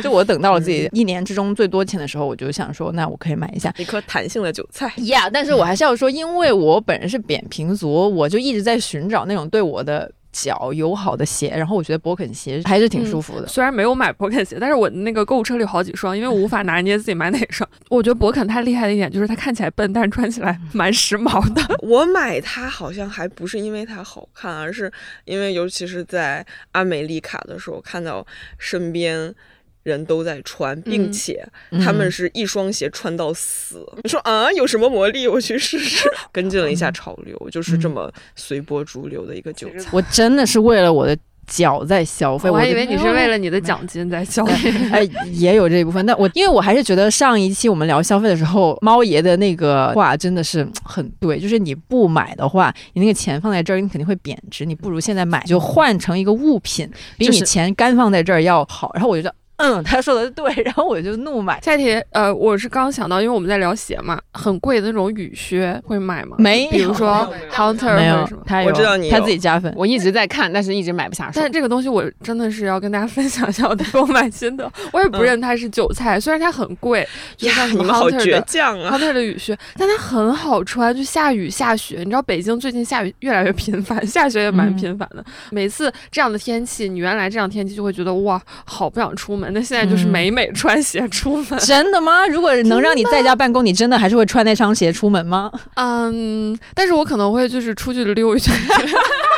[0.02, 2.80] 就我等到了自己一年之中最多钱的时候，我就想说。
[2.80, 13.46] 说那我可以买一下一颗弹性的韭菜呀，但是我还是要说，因为我本人是扁平足，我就一直在寻找那种对我的脚友好的鞋，然后我觉得博肯鞋还是挺舒服的。
[13.46, 17.68] 虽然没有买博肯鞋，但是我那个购物车里有好几双，因为我无法拿捏自己买哪双。
[17.90, 21.62] 我觉得博肯太厉害的一点就是它看起来笨，但是穿起来蛮时髦的。
[21.82, 24.90] 我买它好像还不是因为它好看，而是
[25.26, 29.34] 因为尤其是在阿美丽卡的时候看到身边。
[29.82, 31.46] 人都在穿，并且
[31.82, 33.86] 他们是一双鞋穿到死。
[34.02, 35.26] 你说啊，有什么魔力？
[35.26, 36.10] 我去试试。
[36.32, 39.88] 跟进了一下潮流，就是这么随波逐流的一个韭菜。
[39.92, 41.16] 我真的是为了我的
[41.46, 44.70] 脚在消费，我还以为你是为了你的奖金在消费。
[44.92, 46.04] 哎，也有这一部分。
[46.04, 54.64] 但我因为我还是觉得上一期我们聊消费的时候，猫爷的那个话真的是很对，就是你不买的话，你那个钱放在这儿，你肯定会贬值。
[54.64, 58.92] 你不如现在买，就换成一个物品，比你钱干放在这儿要好。
[58.94, 59.34] 然后我觉得。
[59.60, 61.60] 嗯，他说的对，然后我就怒买。
[61.60, 66.36] 下一题，呃，我是刚想到，因为我们在聊鞋嘛，很贵的那种雨靴会买吗？
[66.38, 69.70] 没，比如说 Hunter 没有，他我知道你他自己加分。
[69.76, 71.38] 我一直在看，但是一直买不下手。
[71.40, 74.70] 但这个东西我真的是要跟大家分享一下我的购买心得。
[74.92, 81.98] 我也不认它是韭菜，虽然它很贵，就像什么 Hunter 的雨靴，但它很好穿，就下雨下雪。
[81.98, 85.22] 你知道北京最近下雨越来越频繁，下雪也蛮频繁的。
[85.50, 89.49] 每次这样的天气，你原来这样天气就会觉得哇，好不想出门。
[89.52, 90.30] 那现在就是美。
[90.30, 92.24] 美穿鞋出门，真的吗？
[92.28, 95.50] 如果能让你在家办公，你真的还是会穿那双鞋出门吗？
[95.74, 98.54] 嗯，但是我可能会就是出去溜一圈。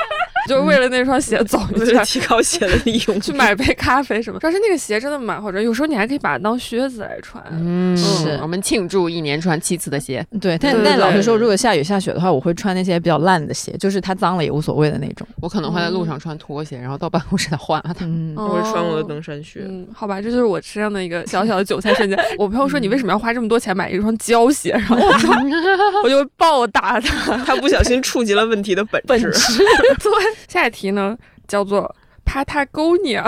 [0.48, 2.20] 就为了那双鞋走一为了圈。
[2.20, 7.42] 提高鞋的利用，去买杯咖啡什么，主要是那个鞋真的蛮好穿，有时候你还可以把它当靴子来穿。
[7.50, 10.24] 嗯，是我们庆祝一年穿七次的鞋。
[10.40, 15.26] 对，但但老实说，如果下雨下雪的话，我会穿那些比较烂的鞋，就是它脏了也无所谓的那种。
[15.40, 18.04] 我可能会在路上穿拖鞋，然后到办公室再换了它。
[18.36, 19.60] 我会穿我的登山靴。
[19.64, 22.18] 嗯，好吧，这就是我身上的一个小小的韭菜瞬间。
[22.36, 24.70] 我朋友说你为什么要花这么多钱买一双胶鞋？
[24.70, 25.34] 然后我说
[26.04, 27.36] 我就暴打他。
[27.44, 29.30] 他不小心触及了问题的本质。
[30.02, 30.12] 对，
[30.48, 31.16] 下一题呢
[31.46, 33.24] 叫做 Patagonia，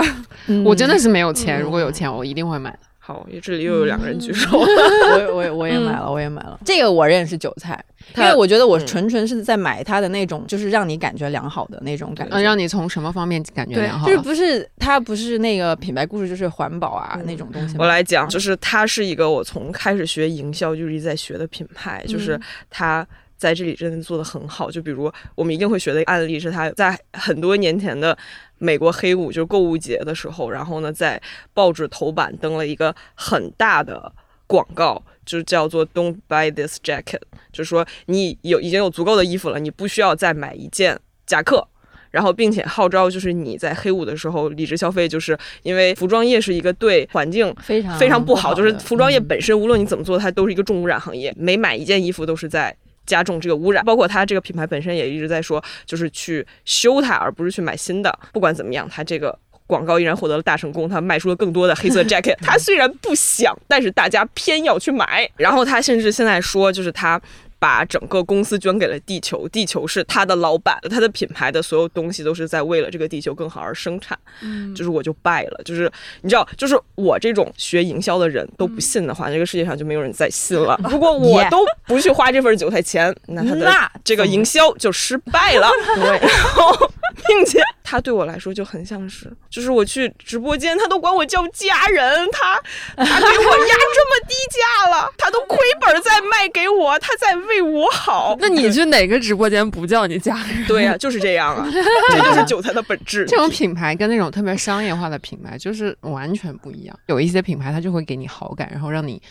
[0.47, 2.79] 嗯我真的是没有钱，嗯如果有钱，我一定会买的。
[2.97, 4.57] 好，这里又有两个人举手。
[4.57, 6.59] 我也我也我也买了，我也买了。
[6.65, 7.79] 这个我认识韭菜，
[8.17, 12.35] 因为我觉得我嗯纯纯是在买它的那种，就是让你感觉良好的那种感觉。
[12.35, 14.17] 嗯，让你从什么方面感觉良好就是？
[14.23, 17.75] 不是它不是那个品牌故事，就是环保啊、那种东西。
[17.77, 22.39] 我来讲，就是它是一个我从开始学营销就一直在学的品牌，就是
[22.71, 23.07] 它。
[23.37, 28.17] 在这里真的做的很好，就比如我们一定会学的案例是，他在很多年前的
[28.57, 31.21] 美国黑五，就是购物节的时候，然后呢，在
[31.53, 34.11] 报纸头版登了一个很大的
[34.47, 37.21] 广告，就叫做 "Don't buy this jacket"，
[37.51, 41.67] 就是说你有已经有足够的衣服了，你不需要再买一件夹克。
[42.11, 51.33] 然后，并且号召就是你在黑五的时候理智消费，就是因为服装业是一个对环境非常非常不好，就是服装业嗯本身，无论你怎么做，它都是一个重污染行业。
[51.35, 52.73] 每买一件衣服都是在
[53.05, 58.17] 加重这个污染，包括它这个品牌本身也一直在说，就是去修它，而不是去买新的。
[58.31, 59.37] 不管怎么样，它这个。
[59.67, 62.35] 广告依然获得了大成功，他卖出了更多的黑色 jacket。
[62.39, 65.27] 他虽然不想，但是大家偏要去买。
[65.37, 67.19] 然后他甚至现在说，就是他
[67.65, 74.15] 把整个公司捐给了地球，地球是他的老板，他的品牌的所有东西都是在为了这个地球更好而生产。
[74.43, 80.79] 嗯，就是我就败了，就是你知道，就是我这种学营销的人都不信的话，这个世界上就没有人再信了。
[80.91, 85.67] 如果我都不去花这份韭菜钱，那他的那这个营销就失败了。
[85.97, 86.91] 对，然后，
[87.27, 92.61] 并且他对我来说就很像是，就是我去直播间，他都管我叫家人，他
[92.95, 98.35] 他给我压这么低价了，他都亏本在卖给我，他在为我好。
[98.39, 100.65] 那你去哪个直播间不叫你家人？
[100.67, 101.67] 对呀、就是这样啊，
[102.11, 103.25] 这就是韭菜的本质。
[103.25, 106.99] 这种品牌跟那种特别商业化的品牌就是完全不一样。
[107.07, 109.21] 有一些品牌它就会给你好感，然后让你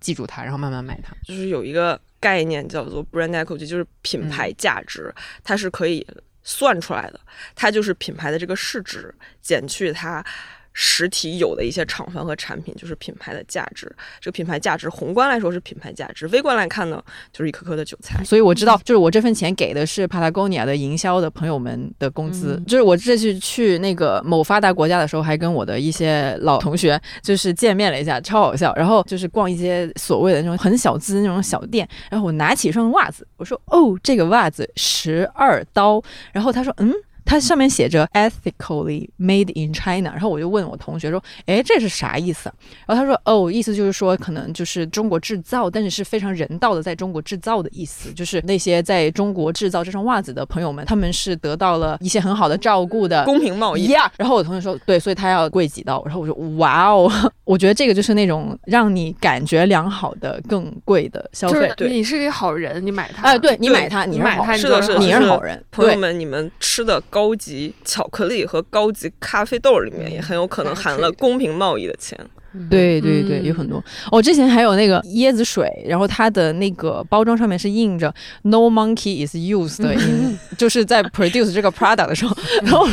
[0.00, 1.14] 记住它，然后慢慢买它。
[1.26, 6.06] 就是有一个概念叫做 brand equity，就是品牌价值，它是可以
[6.42, 7.20] 算出来的。
[7.54, 10.24] 它就是品牌的这个市值减去它
[10.72, 13.90] 实体有的一些厂房和产品，就是品牌的价值。
[14.20, 18.22] 这个品牌价值宏观来说是品牌价值，微观来看呢，就是一颗颗的韭菜。
[18.24, 22.56] 所以我知道，就是我这份钱给的是 Patagonia 的营销的朋友们的工资。
[22.58, 28.72] 嗯就是我这次去那个某发达国家的时候，还跟我的一些老同学就是见面了一下，超好笑。
[28.74, 36.92] 然后就是逛一些所谓的那种很小资那种小店，然后我拿起一双袜子，我说：“哦，这个袜子十二刀。”然后他说：“嗯。”
[37.32, 42.54] 它上面写着 ethically made in China，然后我就问我同学说，哎，这是啥意思啊？
[42.86, 53.24] 然后他说，哦，意思就是说，可能就是中国制造，但是是非常人道的，在中国制造的意思，就是那些在中国制造这双袜子的朋友们，他们是得到了一些很好的照顾的。
[53.24, 53.86] 公平贸易。
[53.86, 56.02] 呀然后我同学说，对，所以他要贵几刀。
[56.04, 57.10] 然后我说，哇哦，
[57.44, 61.74] 我觉得这个就是那种让你感觉良好的更贵的消费就是。
[61.76, 63.22] 对你是一个好人，你买它。
[63.22, 72.18] 哎，对你买它，你买它你是的，是的，你是的是好人，朋友们，你们吃的高级巧克力和高级咖啡豆里面，也很有可能含了公平贸易的钱。
[72.68, 73.82] 对对对，嗯有很多。
[74.10, 78.12] 我、之前还有那个椰子水，然后它的那个包装上面是印着
[78.42, 82.86] “No monkey is used” in， 就是在 produce 这个 product 的时候，然后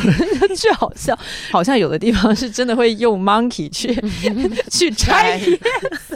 [0.56, 1.18] 巨好笑，
[1.52, 3.94] 好像有的地方是真的会用 monkey 去
[4.72, 5.40] 去拆，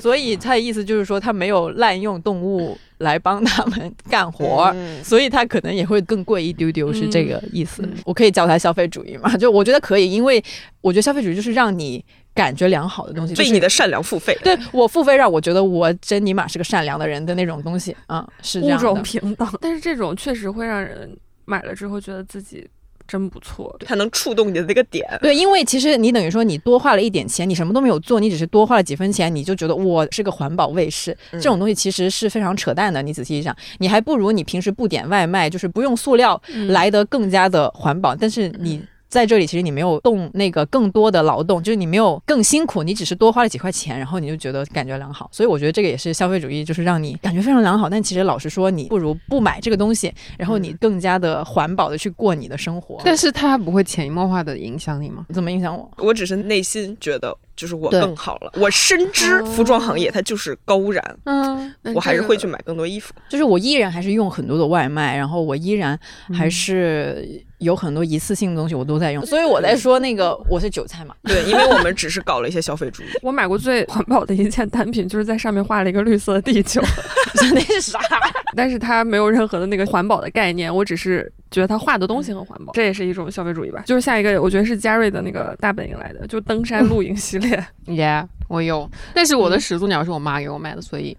[0.02, 4.72] 所以它的意思就是说它没有滥用动物来帮他们干活。
[4.76, 7.84] 嗯所以它可能也会更贵一丢丢，是这个意思。
[7.84, 9.36] 嗯我可以叫它消费主义嘛？
[9.38, 10.42] 就我觉得可以，因为
[10.82, 14.38] 我觉得消费主义就是让你感觉良好的东西，就是为你的善良付费。
[14.44, 18.86] 对我付费让我觉得我真尼玛是个善良的人的那种东西啊、是这物样的。
[18.86, 21.16] 种平等，但是这种确实会让人
[21.46, 22.68] 买了之后觉得自己
[23.08, 23.76] 真不错。
[23.86, 25.06] 它能触动你的那个点。
[25.22, 33.02] 对，因为其实你等于说你多花了一点钱，你什么都没有做，你只是多花了几分钱，你就觉得我是个环保卫士，嗯这种东西其实是非常扯淡的。
[33.02, 38.82] 你仔细一想，你还不如你平时不点外卖，就是不用塑料嗯来得更加的环保，但是你。
[39.14, 45.30] 在这里，其实你没有动那个更多的劳动，就是你没有更辛苦，你只是多花了几块钱，然后你就觉得感觉良好。
[45.32, 53.00] 所以我觉得这个也是消费主义，就是让你感觉非常良好，但其实老实说，你不如不买这个东西，然后你更加的环保的去过你的生活。
[53.06, 55.28] 但是它不会潜移默化的影响你吗？
[55.32, 55.88] 怎么影响我？
[55.98, 58.52] 我只是内心觉得就是我更好了。
[58.56, 63.14] 我深知服装行业它就是高污染，嗯，我还是会去买更多衣服。
[63.30, 65.98] 就是我依然还是用很多的外卖，然后我依然
[66.34, 67.28] 还是
[67.60, 73.06] 有很多一次性的东西我都在用，所以我在说那个我是韭菜嘛，对，因为我们只是搞了一些消费主义。
[73.22, 76.82] 我买过最环保的一件单品，就是在上面画了一个绿色的地球，
[77.54, 78.00] 那是啥？
[78.56, 83.82] 但是它没有任何的那个环保的概念，我只是觉得他画的东西很环保，这也是一种消费主义吧。
[83.86, 87.66] 就是下一个，我觉得是嘉瑞的那个大本营来的，就登山露营系列。
[87.88, 91.16] Yeah，我有，但是我的始祖鸟是我妈给我买的，所以。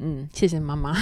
[0.00, 0.96] 嗯，谢谢妈妈。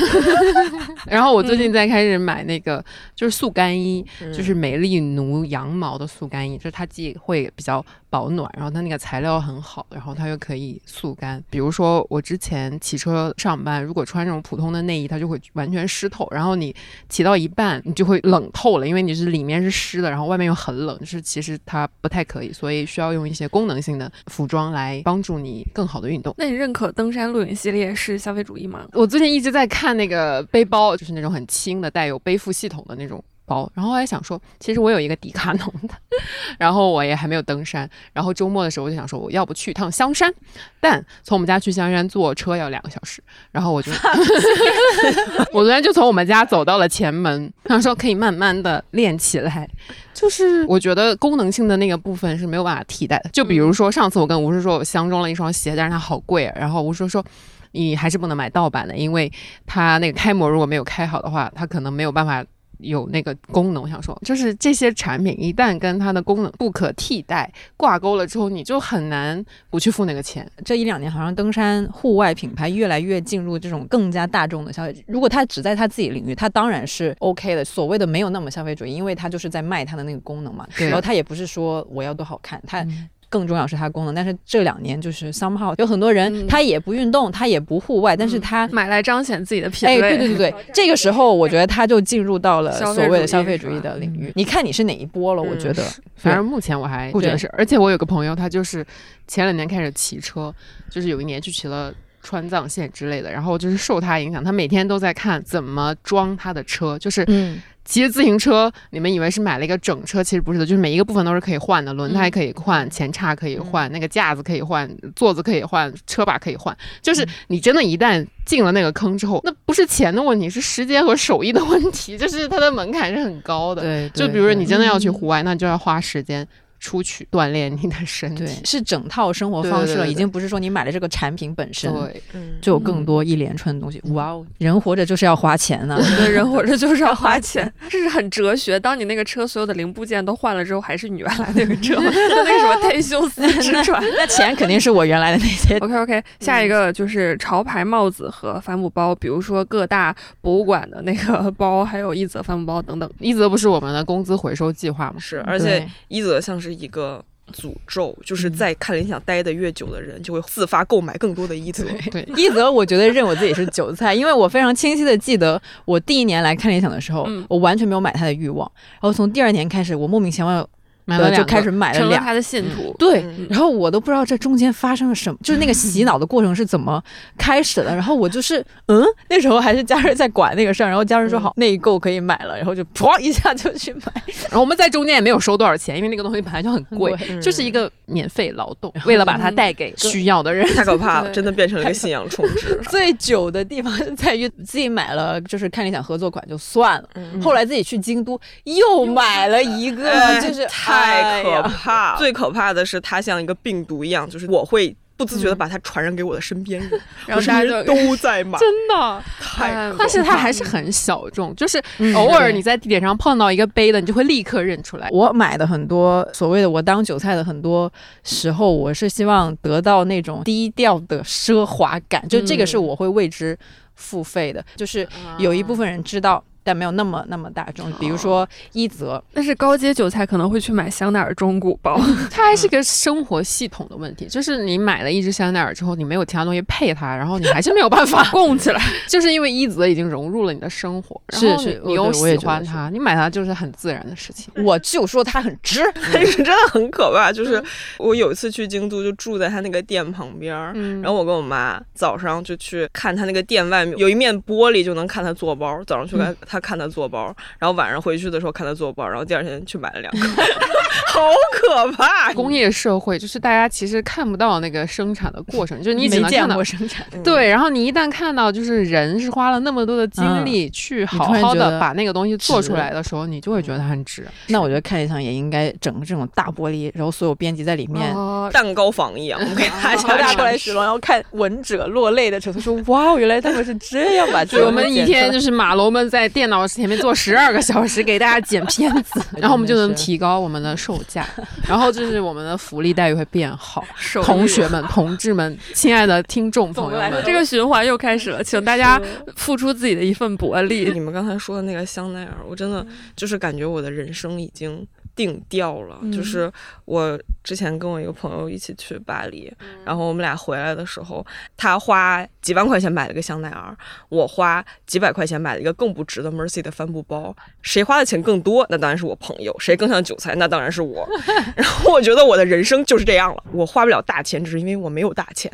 [1.05, 2.83] 然后我最近在开始买那个，
[3.14, 4.03] 就是速干衣，
[4.35, 7.85] 就是美丽奴羊毛的速干衣，就是它既会比较
[8.16, 11.42] 保暖，然后它那个材料很好，然后它又可以速干。
[11.50, 16.74] 比如说我之前骑车上班，如果穿这种普通的内衣，它就会完全湿透，然后你
[17.10, 26.34] 骑到一半，你就会冷透了，因为你是里面是湿的，然后外面又很冷，就是其实它不太可以，所以需要用一些功能性的服装来帮助你更好的运动。
[26.38, 28.86] 那你认可登山露营系列是消费主义吗？
[28.94, 35.94] 我最近一直在看那个背包，就是那种很轻的带有背负系统的那种包，然后我还想说，其实我有一个迪卡侬的，
[36.59, 40.32] 然后我也还没有登山，然后周末的时候我就想说，我要不去一趟香山，
[40.80, 43.22] 但从我们家去香山坐车要两个小时，
[43.53, 43.90] 然后我就
[45.55, 49.68] 我昨天就从我们家走到了前门，想说可以慢慢的练起来。
[50.12, 57.24] 就是我觉得功能性的那个部分是没有办法替代的，就比如说上次我跟吴师说我相中了一双鞋，但是它好贵，然后吴师说。
[57.72, 59.30] 你还是不能买盗版的，因为
[59.66, 62.42] 它那个开模如果没有开好的话，它可能没有办法
[62.79, 63.83] 有那个功能。
[63.83, 70.51] 我想说，就是这些产品一旦跟它的功能不可替代挂钩了之后，你就很难不去付那个钱。
[70.64, 75.05] 这一两年好像登山户外品牌越来越进入这种更加大众的消费。
[75.07, 77.64] 如果它只在它自己领域，它当然是 OK 的。
[77.64, 80.66] 所谓的没有那么消费主义，因为它就是在卖它的那个功能嘛。
[80.77, 82.87] 然后它也不是说我要多好看，他。
[83.27, 94.33] 嗯更重要是它功能，但是这两年就是 somehow 有很多人嗯他也不运动，他也不户外，但是他买来彰显自己的品哎，对对对对， 这个时候我觉得他就进入到了所谓的消费主义的领域。
[94.37, 95.43] 你看你是哪一波了？
[95.43, 95.83] 我嗯觉得
[96.14, 98.87] 反正目前我还不觉得是，而且我有个朋友，他就是
[99.27, 100.55] 前两年开始骑车，
[100.89, 101.93] 就是有一年去骑了。
[102.22, 116.76] 川藏线之类的，然后就是受他影响，他每天都在看怎么装他的车，就是嗯，骑着自行车，你们以为是买了一个整车，其实不是的，就是每一个部分都是可以换的，轮胎可以换，前叉可以换，那个架子可以换，座子可以换，车把可以换。
[117.01, 123.82] 就是你真的，一旦进了那个坑之后，那不是钱的问题，是时间和手艺的问题，就是它的门槛是很高的。
[123.82, 126.47] 对，就比如说你真的要去户外，那就要花时间
[126.79, 128.45] 出去锻炼你的身体。
[128.45, 134.01] 对，是整套生活方式了，对对对已经不是说你买了这个产品本身，对，嗯，就有更多一连串的东西。
[134.12, 138.79] 哇哦，人活着就是要花钱呢、 对，人活着就是要花钱， 这是很哲学。
[138.79, 144.03] 当你那个车所有的零部件都换了之后，还是你原来那个车， 就那个什么忒修斯之船。
[144.16, 145.77] 那钱肯定是我原来的那些。
[145.79, 153.11] OK OK，下一个就是潮牌帽子和帆布包，比如说各大博物馆的那个包，还有一泽帆布包等等。
[153.18, 155.16] 一泽不是我们的工资回收计划吗？
[155.18, 161.85] 是，而且一泽像是一个诅咒，就是在看理想待的越久的人，就会自发购买更多的一泽。
[162.11, 170.68] 对， 一泽，我觉得认我自己是韭菜，因为我非常清晰的记得，我第一年来看联想的时候，嗯我完全没有买它的欲望，然后从第二年开始，我莫名其妙
[171.07, 172.94] 买了两个的就开始买了两成了他的信徒。
[172.98, 177.02] 对嗯，然后我都不知道这中间发生了什么，就是那个洗脑的过程是怎么
[177.38, 177.94] 开始的。
[177.94, 184.12] 然后我就是，嗯，那时候还是家人在管那个事儿，然后家人说好内购可以买了，然后就 砰一下就去买。
[184.42, 190.66] 然后我们在中间也没有收多少钱，因为那个东西本来就很贵，嗯就是一个免费劳动，为了把它带给需要的人。
[190.76, 192.78] 太可怕了，真的变成了一个信仰 充值。
[192.90, 200.66] 最久的地方是在于自己买了，就是看理想合作款就算了，嗯后来自己去京都又买了一个，哎就是
[201.05, 202.18] 太可怕了。
[202.18, 215.09] 最可怕的是，它像一个病毒一样，就是我会不自觉的把它传染给我的身边人，然后大家就都在买，真的，太可怕但是它还是很小众，就是嗯偶尔你在地铁上碰到一个背的，你就会立刻认出来。
[215.11, 217.90] 我买的很多所谓的我当韭菜的很多
[218.24, 223.59] 时候，我是希望得到那种低调的奢华感，就这个是我会为之
[223.94, 224.62] 付费的。
[224.76, 227.90] 就是有一部分人知道，但没有那么那么大众。
[227.92, 231.96] 比如说一泽，但是高阶韭菜可能会去买香奈儿中古包，
[232.30, 238.82] 它还是 个生活系统的问题，就是你买了一只香奈儿之后，你没有其他东西配它，然后你还是没有办法 供起来。
[239.06, 244.52] 就是因为一泽已经融入了你的生活，然后你你又喜欢它，你买它就是很自然的事情。
[244.64, 245.80] 我就说它很值。
[246.12, 247.30] 但是真的很可怕。
[247.30, 247.62] 就是
[247.98, 250.56] 我有一次去京都，就住在他那个店旁边
[251.02, 255.82] 然后我跟我妈早上就去看他那个店外面有一面玻璃，就能看他做包。
[255.86, 260.26] 早上去看他他看他做包，然后晚上回去的时候看他做包，然后第二天去买了两个，
[261.12, 261.20] 好
[261.52, 262.32] 可怕！
[262.32, 267.07] 工业社会就是大家其实看不到那个生产的过程，就是你只没能看到见过生产。
[267.12, 274.26] 嗯对，然后你一旦看到就是人是花了那么多的精力去好好的把那个东西做出来的时候，你就会觉得它很值。
[274.46, 278.14] 那我觉得看一场也应该整个这种大玻璃，然后所有编辑在里面。
[278.14, 291.26] 哦蛋糕房一样，我 们给大然后大家家过来使用，然后看闻者落泪的程度，说哇，原来他们是这样把 这对，个我们一天就是马龙们在电脑前面坐十二个小时给大家剪片子， 然后我们就能提高我们的售价，
[291.68, 293.84] 然后就是我们的福利待遇会变好。
[294.24, 299.01] 同学们、 同志们、亲爱的听众朋友们，这个循环又开始了，请大家
[299.36, 300.90] 付出自己的一份薄力。
[300.92, 302.84] 你们刚才说的那个香奈儿，我真的
[303.14, 305.99] 就是感觉我的人生已经定调了。
[306.03, 306.51] 嗯就是
[306.84, 309.53] 我之前跟我一个朋友一起去巴黎，
[309.84, 311.24] 然后我们俩回来的时候，
[311.57, 313.72] 他花几万块钱买了个香奈儿，
[314.09, 317.32] 我花几百块钱买了一个更不值的 Mercy 的帆布包。
[317.62, 318.66] 谁花的钱更多？
[318.68, 319.55] 那当然是我朋友。
[319.61, 320.34] 谁更像韭菜？
[320.34, 321.09] 那当然是我。
[321.55, 323.44] 然后我觉得我的人生就是这样了。
[323.53, 325.49] 我花不了大钱，只是因为我没有大钱。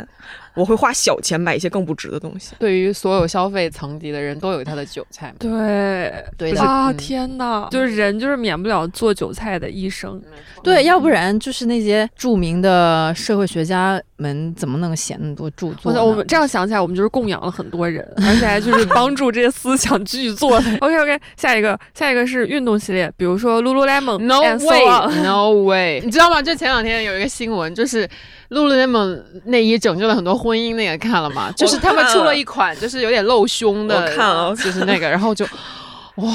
[0.54, 2.54] 我会花小钱买一些更不值的东西。
[2.58, 5.34] 对于所有消费层级的人都有他的韭菜。
[5.38, 10.22] 对对啊，嗯天哪，就是人就是免不了做韭菜的一生。
[10.62, 15.90] 对，要不然就是那些著名的社会学家们怎么能写那么多著作？
[15.90, 20.70] 我操，我们这样想起来，我们就是供养了很多人，而且还就是帮助这些思想巨作的。
[20.80, 26.00] OK OK，下一个，下一个是运动系列，比如说 Lululemon、No way, on no way！
[26.04, 26.40] 你知道吗？
[26.40, 28.08] 就前两天有一个新闻，就是
[28.50, 31.50] Lululemon 内衣拯救了很多婚姻，那个看了吗？
[31.56, 35.44] 就是他们出了一款，就是有点露胸的，我看了就是那个，然后就
[36.16, 36.30] 哇，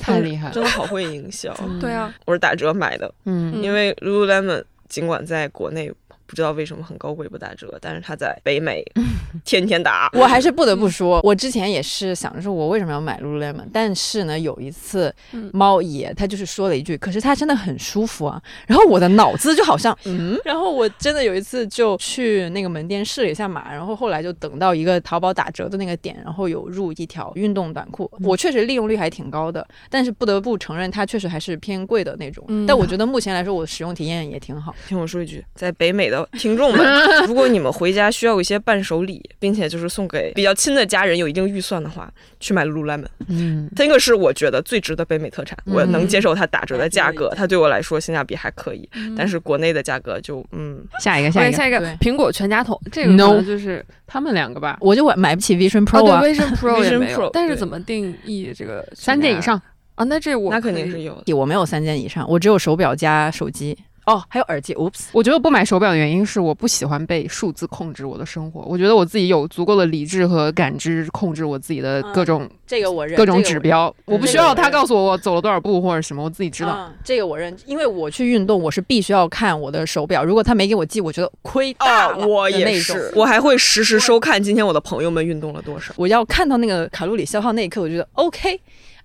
[0.00, 1.54] 太厉害了，真的好会营销。
[1.80, 4.64] 对啊，我是打折买的，嗯因为 Lululemon
[4.94, 5.92] 尽管在国内
[6.34, 8.84] 不知道为什么很高贵不打折，但是它在北美
[9.46, 10.10] 天天打。
[10.14, 13.66] 我还是不得不说，我之前也是想着说，我为什么要买 Lululemon？
[13.72, 18.42] 但是呢，有一次嗯猫爷他就是说了一句，可是它真的很舒服啊。
[18.66, 32.44] 然后我的脑子就好像，嗯，然后我真的有一次就去那个门店试了一下码，然后后来就等到一个淘宝打折的那个点，然后有入一条运动短裤，我确实利用率还挺高的，但是不得不承认它确实还是偏贵的那种。
[32.48, 34.74] 嗯但我觉得目前来说，我的使用体验也挺好。
[34.88, 36.86] 听我说一句，在北美的听众们，
[37.26, 42.10] 如果你们回家需要一些伴手礼，并且就是送给比较亲的家人，有一定预算的话，
[42.40, 43.06] 去买 Lululemon。
[43.28, 48.88] 嗯，这个是我觉得最值得北美特产，我嗯能接受它打折的价格，它对我来说性价比还可以。
[48.94, 59.60] 嗯但是国内的价格就嗯，下一个，下一个，下一个苹果全家桶，这个 No 可能就是他们两个吧，我就买不起 Vision 哦 Pro 啊，对，Vision Pro 也 Vision 没有 Pro，，但是怎么定义这个三件以上，
[59.94, 60.04] 啊？
[60.04, 61.34] 那这我那肯定是有的。
[61.34, 63.76] 我没有三件以上，我只有手表加手机。
[64.06, 64.74] 哦，还有耳机。
[64.74, 68.60] Oops，我觉得不买手表的原因是我不喜欢被数字控制我的生活。
[68.62, 73.94] 我觉得我自己有足够的理智和感知控制我自己的各种、这个我认，各种这个我指标。
[74.04, 76.72] 我不需要他告诉我我走了多少步或者什么，我自己知道。
[76.88, 85.92] 嗯这个我认，因为我去运动，我是必须要看我的手表，如果他没给我记，我觉得亏大啊，了我也是，我还会实时收看今天我的朋友们运动了多少。
[85.96, 88.60] 我要看到那个卡路里消耗那一刻，我觉得 OK。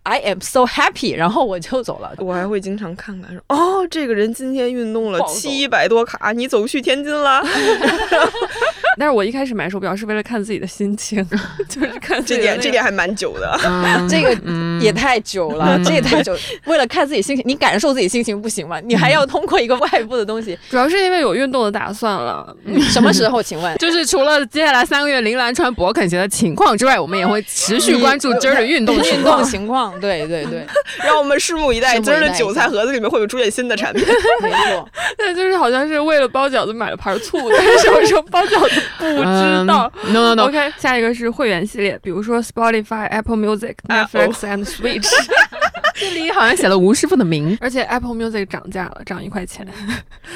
[0.09, 2.11] I am so happy，然后我就走了。
[2.17, 7.43] 我还会经常看看说，哦，这个人今天运动了七百多卡，你走去天津啦。
[8.97, 11.23] 但是我一开始买手表是为了看自己的心情，
[11.69, 13.57] 就是看自这点这点还蛮久的。
[13.63, 16.35] 嗯这个嗯也太久了，嗯这也太久。
[16.65, 18.79] 为了看自己心情，你感受自己心情不行吗？
[18.81, 20.57] 你还要通过一个外部的东西。
[20.71, 22.55] 主要是因为有运动的打算了。
[22.65, 23.43] 嗯什么时候？
[23.43, 23.77] 请问？
[23.77, 29.43] 就是除了接下来三个月铃兰穿勃肯鞋的情况之外，我们也会持续关注今儿的运动运动。
[29.43, 30.65] 情况，对对对，
[31.05, 34.03] 让我们拭目以待，拭目以待今儿的韭菜盒子里面会不会出现新的产品？
[34.41, 34.89] 没错。
[35.17, 39.91] 对，就是好像是为了包饺子买了盘醋，但是什么时候包饺子不知道。
[40.03, 45.09] 嗯 no no no，OK，下一个是会员系列，比如说 Spotify、Apple Music、啊 Netflix and Switch，
[45.95, 47.57] 这里好像写了吴师傅的名。
[47.61, 49.67] 而且 Apple Music 涨价了，涨一块钱，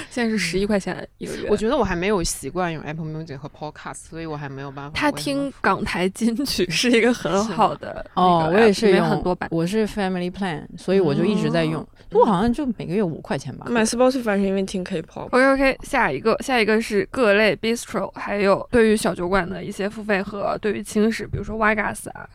[0.10, 1.48] 现在是十一块钱一个月。
[1.50, 4.92] 我觉得我还没有习惯用 Apple Music 和 Podcast，所以我还没有办法。
[4.94, 9.43] 他听港台金曲是一个很好的哦，那个我也是有很多版。
[9.52, 11.82] 我是 Family Plan，所以我就一直在用。
[11.82, 13.66] 哦不过好像就每个月五块钱吧。
[13.68, 15.30] 买 Spotify 是因为听 K-pop。
[15.32, 22.30] OK OK，下一个，下一个是各类 bistro，还有对于小酒馆的一些付费和对于轻食，比如说 Wagas 啊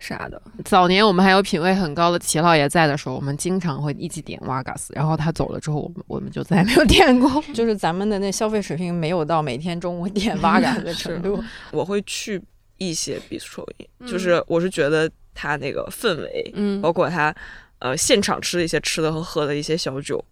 [0.00, 0.42] 啥的。
[0.64, 7.40] 早年我们还有品味很高的齐老爷在的时候，我们经常会一起点瓦嘎斯，然后他走了之后，我们我们就再也没有点过。
[7.54, 11.40] 就是咱们的那消费水平没有到每天中午点八嘎的程度。
[11.70, 12.42] 我会去
[12.78, 13.64] 一些 bistro，
[14.00, 16.80] 嗯就是我是觉得它那个氛围，嗯。
[16.80, 17.34] 包括他
[17.80, 20.24] 呃现场吃的一些吃的和喝的一些小酒，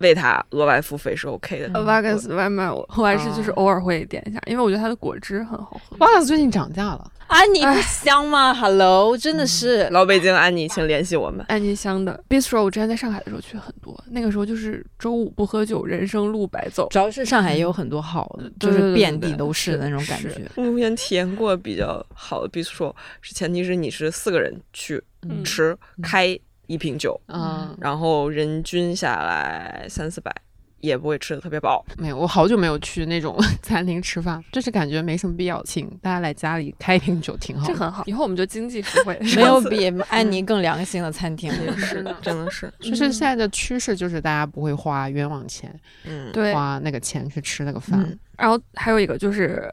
[0.00, 1.70] 为它额外付费是 OK 的。
[1.74, 5.96] 呃，瓦格斯外卖我我还是就是哦偶尔会点一下，因为我觉得它的果汁很好喝。
[5.98, 9.88] 哇塞，最近涨价了，安妮不香吗？Hello，真的是。
[9.90, 11.44] 老北京安妮，请联系我们。
[11.48, 16.88] 安妮香的 bistro，我之前在上海的时候去很多，那个时候就是周五不喝酒，人生路白走。
[16.90, 20.40] 主要是上海也有很多好的，就是遍地都是的那种感觉。
[20.56, 26.38] 我目前体验过比较好的 bistro，是前提是你是四个人去嗯吃，开
[26.68, 30.32] 一瓶酒，嗯，然后人均下来三四百，
[30.80, 31.84] 也不会吃的特别饱。
[31.96, 37.72] 没有，我好久没有去那种 餐厅吃饭，就是感觉没什么必要，请大家来家里开一瓶酒挺好的。
[37.72, 39.18] 这很好，以后我们就经济实惠。
[39.34, 41.76] 没有比 安妮更良心的餐厅了。
[41.76, 48.00] 是的，真的是，就是现在的趋势，就是大家不会花冤枉钱，嗯，对，花那个钱去吃那个饭。
[48.00, 49.68] 嗯然后还有一个就是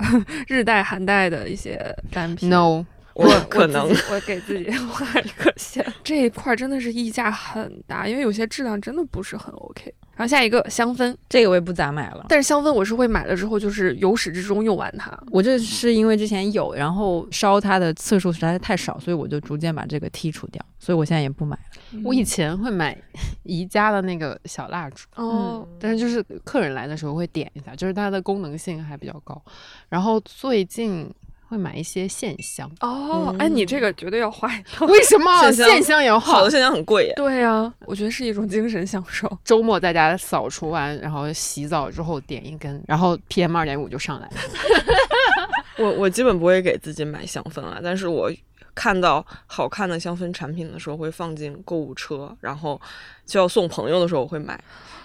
[0.47, 1.79] 日代、韩代的一些
[2.11, 2.49] 单品。
[2.49, 2.83] No，
[3.15, 9.93] 我我可能我给自己 画一个线，这一块儿真的是溢价很大，因为有些质量真的不是很 OK。
[10.15, 12.25] 然后下一个香氛，这个我也不咋买了。
[12.29, 15.11] 但是香氛我是会买了之后，就是由始至终用完它。
[15.29, 22.01] 我这是因为之前有，然后烧它的次数实在是太少，所以我就逐渐把这个剔除掉，所以我现在也不买了。
[22.03, 22.97] 我以前会买
[23.43, 29.41] 宜家的那个小蜡烛，哦，但是就是客人来的时候会点一下，就是它的功能性还比较高。
[29.89, 31.13] 然后最近
[31.47, 34.85] 会买一些线香，哦，哎，你这个绝对要画一套。
[34.87, 36.49] 为什么线香也要好好的？
[36.51, 37.13] 线香很贵耶。
[37.15, 39.31] 对呀、我觉得是一种精神享受。
[39.43, 44.33] 周末在家扫除完，然后洗澡之后点一根，然后 PM 二点五就上来了。
[45.77, 48.31] 我我基本不会给自己买香氛啊，但是我
[48.75, 52.79] 看到好看的香氛产品的时候会放进购物车，然后
[53.25, 54.59] 就要送朋友的时候我会买，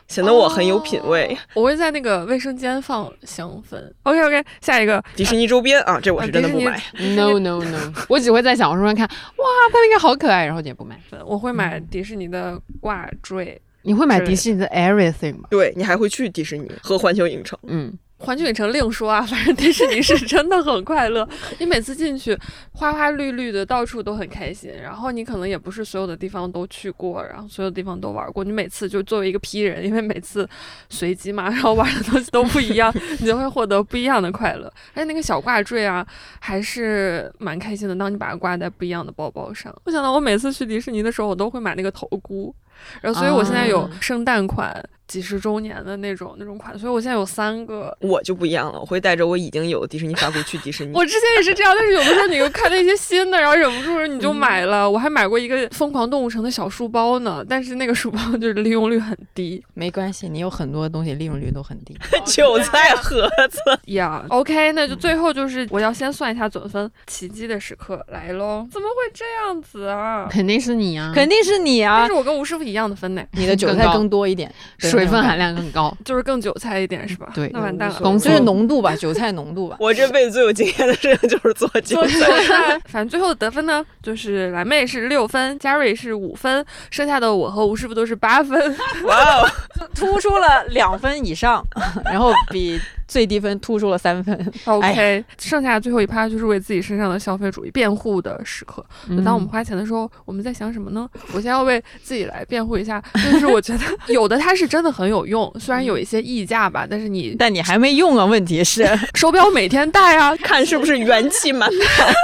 [0.09, 1.35] 显得我很有品味。
[1.55, 3.81] 我会在那个卫生间放香氛。
[4.03, 6.83] OK OK，下一个迪士尼周边啊，这我是真的不买。
[7.15, 11.01] No no no，我只会在小红书上看，哇，它那个好可爱，然后也不买。
[11.25, 13.61] 我会买迪士尼的挂坠。
[13.83, 15.49] 你会买迪士尼的 Everything 吗？
[15.51, 17.91] 对你还会去迪士尼和环球影城，嗯，
[18.21, 21.27] 环球影城另说啊，反正迪士尼是 真的很快乐。
[21.59, 22.39] 你每次进去，
[22.73, 24.71] 花花绿绿的，到处都很开心。
[24.71, 28.45] 然后你可能也不是所有的地方都去过，然后所有地方都玩过。
[28.45, 30.49] 你每次就作为一个 P 人，因为每次
[30.91, 34.71] 随机嘛，然后玩的东西都不一样， 你就会获得不一样的快乐。
[34.95, 36.07] 而且那个小挂坠啊，
[36.39, 37.97] 还是蛮开心的。
[37.97, 42.55] 当你把它挂在不一样的包包上，我想到我每次去迪士尼的时候，我都会买那个头箍。
[43.03, 44.75] 然后，所以我现在有啊圣诞款、
[45.11, 50.93] 几十周年的那种那种款，所以我现在有三个我就不一样了，我会带着我已经有的迪士尼发箍去迪士尼。
[50.95, 54.89] 我之前也是这样，但是有的时候你又看那些新的，然后忍不住你就买了。
[54.89, 61.99] 我还买过一个疯狂动物城的小书包呢，但是那个书包 就是利用率很低没关系，你有很多东西利用率都很低。
[62.25, 63.59] 韭菜盒子，
[63.93, 64.25] 呀。
[64.29, 68.65] OK，那就最后就是我要先算一下总分，奇迹的时刻来喽！
[68.71, 70.29] 怎么会这样子啊？
[70.31, 75.39] 肯定是你啊，肯定是你啊但是，我跟吴师傅一样的分呢，你的韭菜更多一点，对水分含。
[75.39, 75.97] 量更高。
[76.05, 77.29] 就是更韭菜一点是吧？
[77.35, 78.19] 对那完蛋了。
[78.19, 79.77] 就是浓度吧，韭菜浓度吧。
[79.81, 82.21] 我这辈子最有经验的事情就是做韭菜。
[82.47, 88.77] 菜，反正最后的得分呢，就是蓝妹是六分，嘉瑞是五分，剩下的我和吴师傅都是八分。
[89.05, 89.49] 哇哦，
[89.95, 91.65] 突出了两分以上，
[92.05, 92.79] 然后比
[93.11, 94.53] 最低分突出了三分。
[94.67, 98.87] OK，、剩下最后一趴就是为自己身上的消费主义辩护的时刻。
[99.09, 101.09] 就当我们花钱的时候，我们在想什么呢？
[101.35, 103.03] 我先要为自己来辩护一下，
[103.33, 103.85] 就是我觉得
[104.15, 112.15] 有的它是真的很有用，虽然有一些溢价吧，但是你但你还没用啊，问题是 手表每天戴啊， 看是不是元气满满。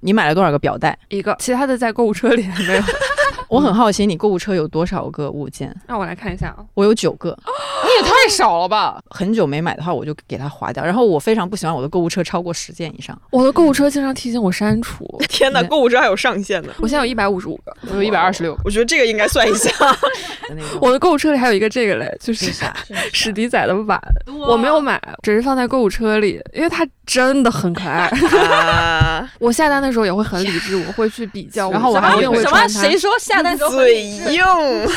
[0.00, 0.96] 你买了多少个表带？
[1.08, 2.82] 一个，其他的在购物车里还没有。
[3.48, 5.74] 我很好奇，你购物车有多少个物件？
[5.86, 7.30] 让我来看一下啊，我有九个，
[7.84, 9.00] 你也太少了吧？
[9.10, 10.84] 很久没买的话，我就给它划掉。
[10.84, 13.18] 然后我非常不喜欢我的购物车超过十件以上。
[13.30, 15.04] 我的购物车经常提醒我删除。
[15.28, 16.68] 天哪，购物车还有上限的。
[16.80, 18.56] 我现在有一百五十五个，我有一百二十六。
[18.64, 19.70] 我觉得这个应该算一下。
[20.80, 22.52] 我的购物车里还有一个这个嘞，就是
[23.12, 24.00] 史迪仔的碗，
[24.48, 28.06] 我没有买，只是放在购物车里，因为它真的很可爱。
[28.06, 32.68] 啊，我下单的时候也会很理智，我会去比较，然后我还会一定会什么？
[32.68, 33.88] 谁说下单时候很？
[33.88, 34.42] 硬，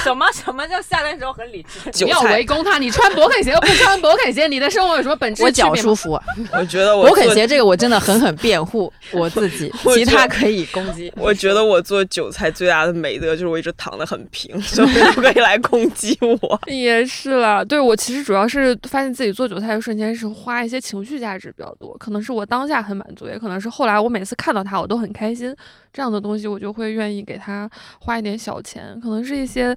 [0.04, 1.90] 什么什么叫下单时候很理智？
[1.92, 2.46] 韭不要围。
[2.46, 6.20] 攻他，你穿勃肯鞋和不穿勃肯鞋，你的生活有什么本质我区别吗脚舒服，
[6.54, 11.12] 我觉得我勃肯鞋这个我真的狠狠辩护 我自己，我其他可以攻击。
[11.16, 16.60] 我觉得我做韭菜最大的美德就是我一直躺得很平， 所以不可以来攻击我。
[16.66, 25.56] 也是啦，对我其实主要是发现自己做韭菜的瞬间是花一些情绪价值比较多，可能是我当下很满足，也可能是后来我每次看到他我都很开心，
[25.94, 27.70] 这样的东西我就会愿意给他
[28.00, 29.76] 花一点小钱，可能是一些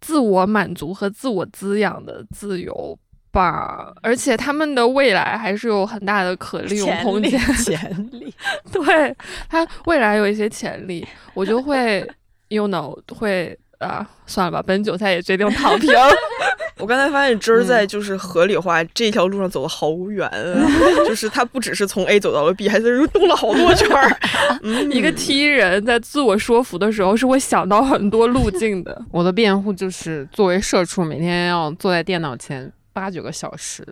[0.00, 2.98] 自我满足和自我滋养的自由
[3.30, 7.78] 吧，而且他们的未来还是有很大的可利用空间，潜
[8.10, 8.34] 力，
[8.72, 9.14] 对
[9.48, 12.04] 他未来有一些潜力，我就会，
[12.48, 15.90] you know，会啊，算了吧，本韭菜也决定躺平。
[16.80, 20.66] 我刚才发现芝儿在就是合理化这条路上走了好远啊，
[21.06, 24.18] 就是他不只是从 A 走到了 B，还在这动了好多圈儿。
[24.62, 29.00] 嗯一个 T 人在自我说服的时候是会想到很多路径的。
[29.12, 33.86] 我的辩护就是，作为社畜，每天要坐在电脑前八九个小时，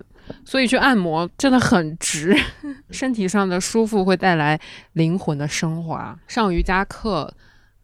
[0.45, 2.37] 所以去按摩真的很值。
[2.91, 4.59] 身体上的舒服会带来
[4.95, 6.19] 灵魂的升华。
[6.27, 7.33] 上瑜伽课。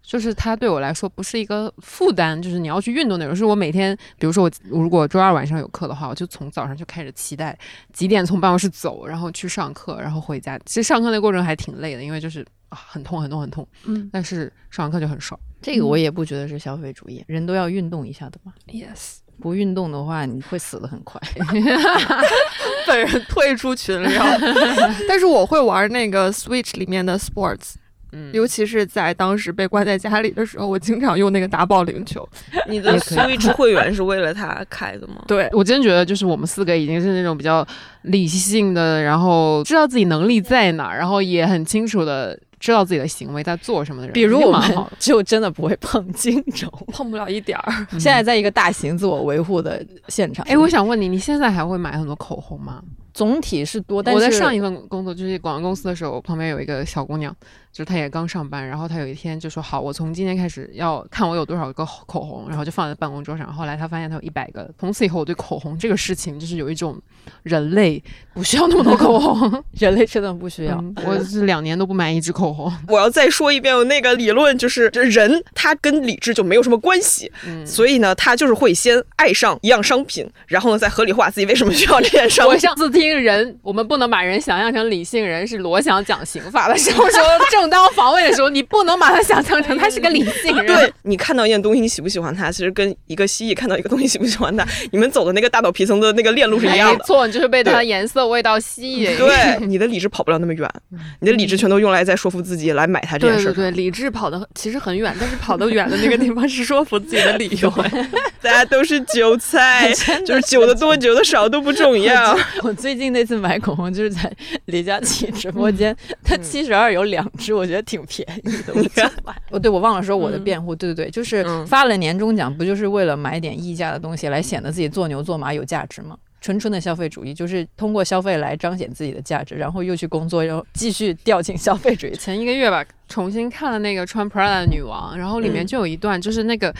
[0.06, 3.34] 就是它对我来说不是一个负担，就是你要去运动那种。
[3.34, 7.58] 是我每天，比如说我如果周二晚上有课的话，我就从早上就开始期待
[7.92, 10.58] 几点从办公室走，然后去上课，然后回家。
[10.66, 15.40] 其实上课那过程还挺累的，因为就是啊很痛很痛很痛，嗯但是上完课就很爽。
[15.62, 18.52] 这个我也不觉得是消费主义，人都要运动一下的嘛。
[18.68, 21.18] ，yes，不运动的话，你会死的很快。
[22.86, 24.22] 本人退出群聊。
[25.08, 27.76] 但是我会玩那个 Switch 里面的 Sports，
[28.14, 32.26] 嗯尤其是在当时被关在家里的时候，我经常用那个打保龄球。
[32.68, 35.24] 你的也可以 Switch 会员是为了他开的吗？
[35.26, 37.66] 对，我真觉得，就是我们四个已经是那种比较
[38.02, 44.14] 理性的，然后知道自己能力在哪儿，然后也很清楚的知道自己的行为在做什么的人。
[44.14, 46.68] 比如我就真的不会碰 金轴。
[46.92, 47.86] 碰不了一点儿。
[47.92, 50.46] 现在在一个大型自我维护的现场。
[50.48, 52.82] 哎，我想问你，你现在还会买很多口红吗？
[53.12, 57.32] 总体是多，但是我在上一份工作就是广告公司的时候，我旁边有一个小姑娘，
[57.74, 66.96] 就是他也刚上班，然后他有一天就说：“好，我从今天开始要看我有多少个口红，然后就放在办公桌上。”后来他发现他有一百个，从此以后我对口红这个事情就是有一种
[67.42, 68.00] 人类
[68.32, 70.76] 不需要那么多口红， 人类真的不需要。
[70.76, 72.72] 嗯我是两年都不买一支口红。
[72.86, 82.58] 我要再说一遍，我那个理论就是，这人他跟理智就没有什么关系，嗯，所以呢，他就是会先爱上一样商品，然后呢再合理化自己为什么需要这件商品我。
[82.58, 87.20] 上次听人，我们不能把人想象成理性人，是罗翔讲刑法的时候说
[87.50, 90.66] 正当防卫的时候，你不能把它想象成他是个理性人。
[90.66, 96.98] 对你看到一件东西，你喜不喜欢它，其实跟一个蜥蜴看到一个东西喜不喜欢它，你们走的那个大脑皮层的那个链路是一样的。
[96.98, 99.16] 没错，你就是被它的颜色、味道吸引。
[99.16, 100.68] 对，你的理智跑不了那么远，
[101.20, 103.54] 你的理智全都用来在说服自己来买它这件事上。
[103.54, 107.70] 对对对，理智跑的其实很远，但是跑得远的那个地方是说服自己的理由。
[108.42, 109.92] 大家都是韭菜，
[110.26, 112.36] 就是韭的多韭的少都不重要。
[112.62, 114.30] 我最近那次买口红就是在
[114.66, 119.34] 李佳琦直播间，他七十二有两支，我觉得挺便宜的， 我就买。
[119.50, 126.16] 哦，对，我忘了说我的辩护，对对对，就是嗯发了年终奖，不就是为了买点溢价的东西来显得自己做牛做马有价值吗？
[126.44, 132.12] 纯纯的消费主义，就是通过消费来彰显自己的价值，然后又去工作，然后继续 掉进消费主义。
[132.12, 136.70] 前一个月吧，重新看了那个穿 Prada 的女王，然后里面嗯就有一段，就是那个，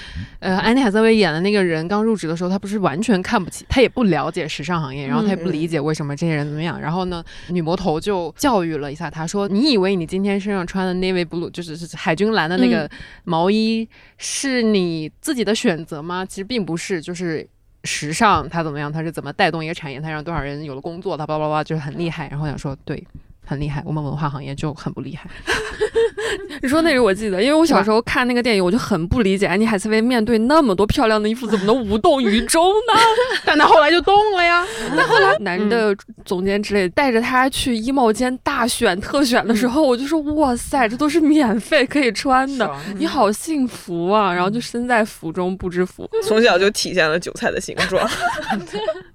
[0.41, 6.79] 呃，安妮海瑟薇演的那个人刚入职的时候，她不是完全看不起，她也不了解时尚行业，然后她也不理解为什么这些人怎么样。
[6.79, 12.87] 然后呢，女魔头就教育了一下她，说：“你以为你今天身上穿的 navy blue 就是是海军蓝的那个
[13.25, 13.89] 毛衣
[14.19, 16.23] 是你自己的选择吗？
[16.27, 17.49] 其实并不是，就是。”
[17.85, 18.91] 时尚它怎么样？
[18.91, 20.01] 它是怎么带动一个产业？
[20.01, 21.17] 它让多少人有了工作？
[21.17, 22.29] 它叭叭叭就是很厉害。
[22.29, 23.07] 然后想说，对，
[23.45, 23.83] 很厉害。
[23.85, 25.29] 我们文化行业就很不厉害。
[26.63, 33.01] 你说那个我记得，因为我小时候看那个电影，我就很不理解安妮海瑟薇面对那么多漂亮的衣服，怎么能无动于衷呢？
[33.45, 34.65] 但她后来就动了呀。
[34.97, 44.33] 那后来男的总监之类带着她去衣帽间大选特选的时候，我就说哇塞，这都是免费可以穿的，你好幸福啊！
[44.33, 46.09] 然后就身在福中不知福。
[46.23, 48.09] 从小就体现了韭菜的形状。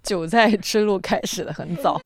[0.03, 1.99] 韭菜之路开始的很早。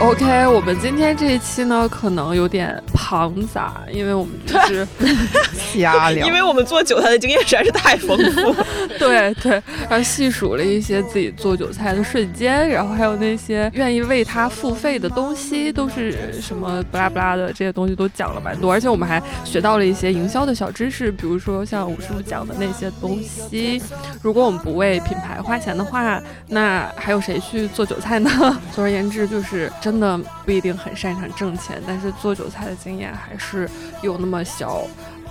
[0.00, 4.86] OK，我们今天这一期呢，可能有点庞杂，因为我们就是
[5.52, 8.66] 瞎聊因为我们做韭菜的经验实在是太丰富了。
[9.00, 23.82] 对对，然后细数了一些自己做韭菜的瞬间，然后还有那些愿意为他付费的东西，都是什么不拉不拉的这些东西都讲了蛮多，而且我们还学到了一些营销的小知识，比如说像武师傅讲的那些东西，
[24.22, 28.30] 如果我们不为品牌花钱的话，那还有谁去做韭菜呢？
[28.72, 33.69] 总而言之，就是真的不一定很擅长挣钱，但是做韭菜的经验还是
[34.01, 34.83] 有那么小。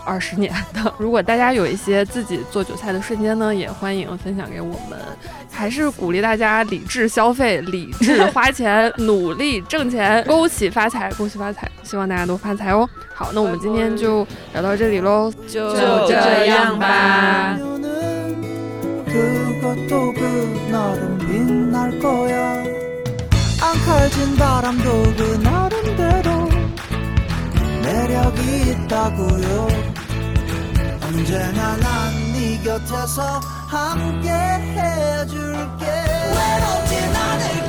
[0.07, 4.99] 二十年的， 如果大家有一些自己做韭菜的瞬间呢，也欢迎分享给我们。
[5.51, 11.67] 还是鼓励大家理智消费、理智花 钱、努力挣钱，恭喜发财，恭喜发财！
[11.83, 12.87] 希望大家都发财哦。
[13.15, 17.57] 好，那我们今天就聊到这里喽，就这样吧。
[19.07, 22.63] 그것도 그날은 빛날 거야
[23.63, 26.38] 앙칼진 바람도 그 나름대로
[27.82, 29.68] 매력이 있다고요.
[31.04, 35.86] 언제나 난 네 곁에서 함께 해줄게.
[35.86, 37.69] 외롭진 않을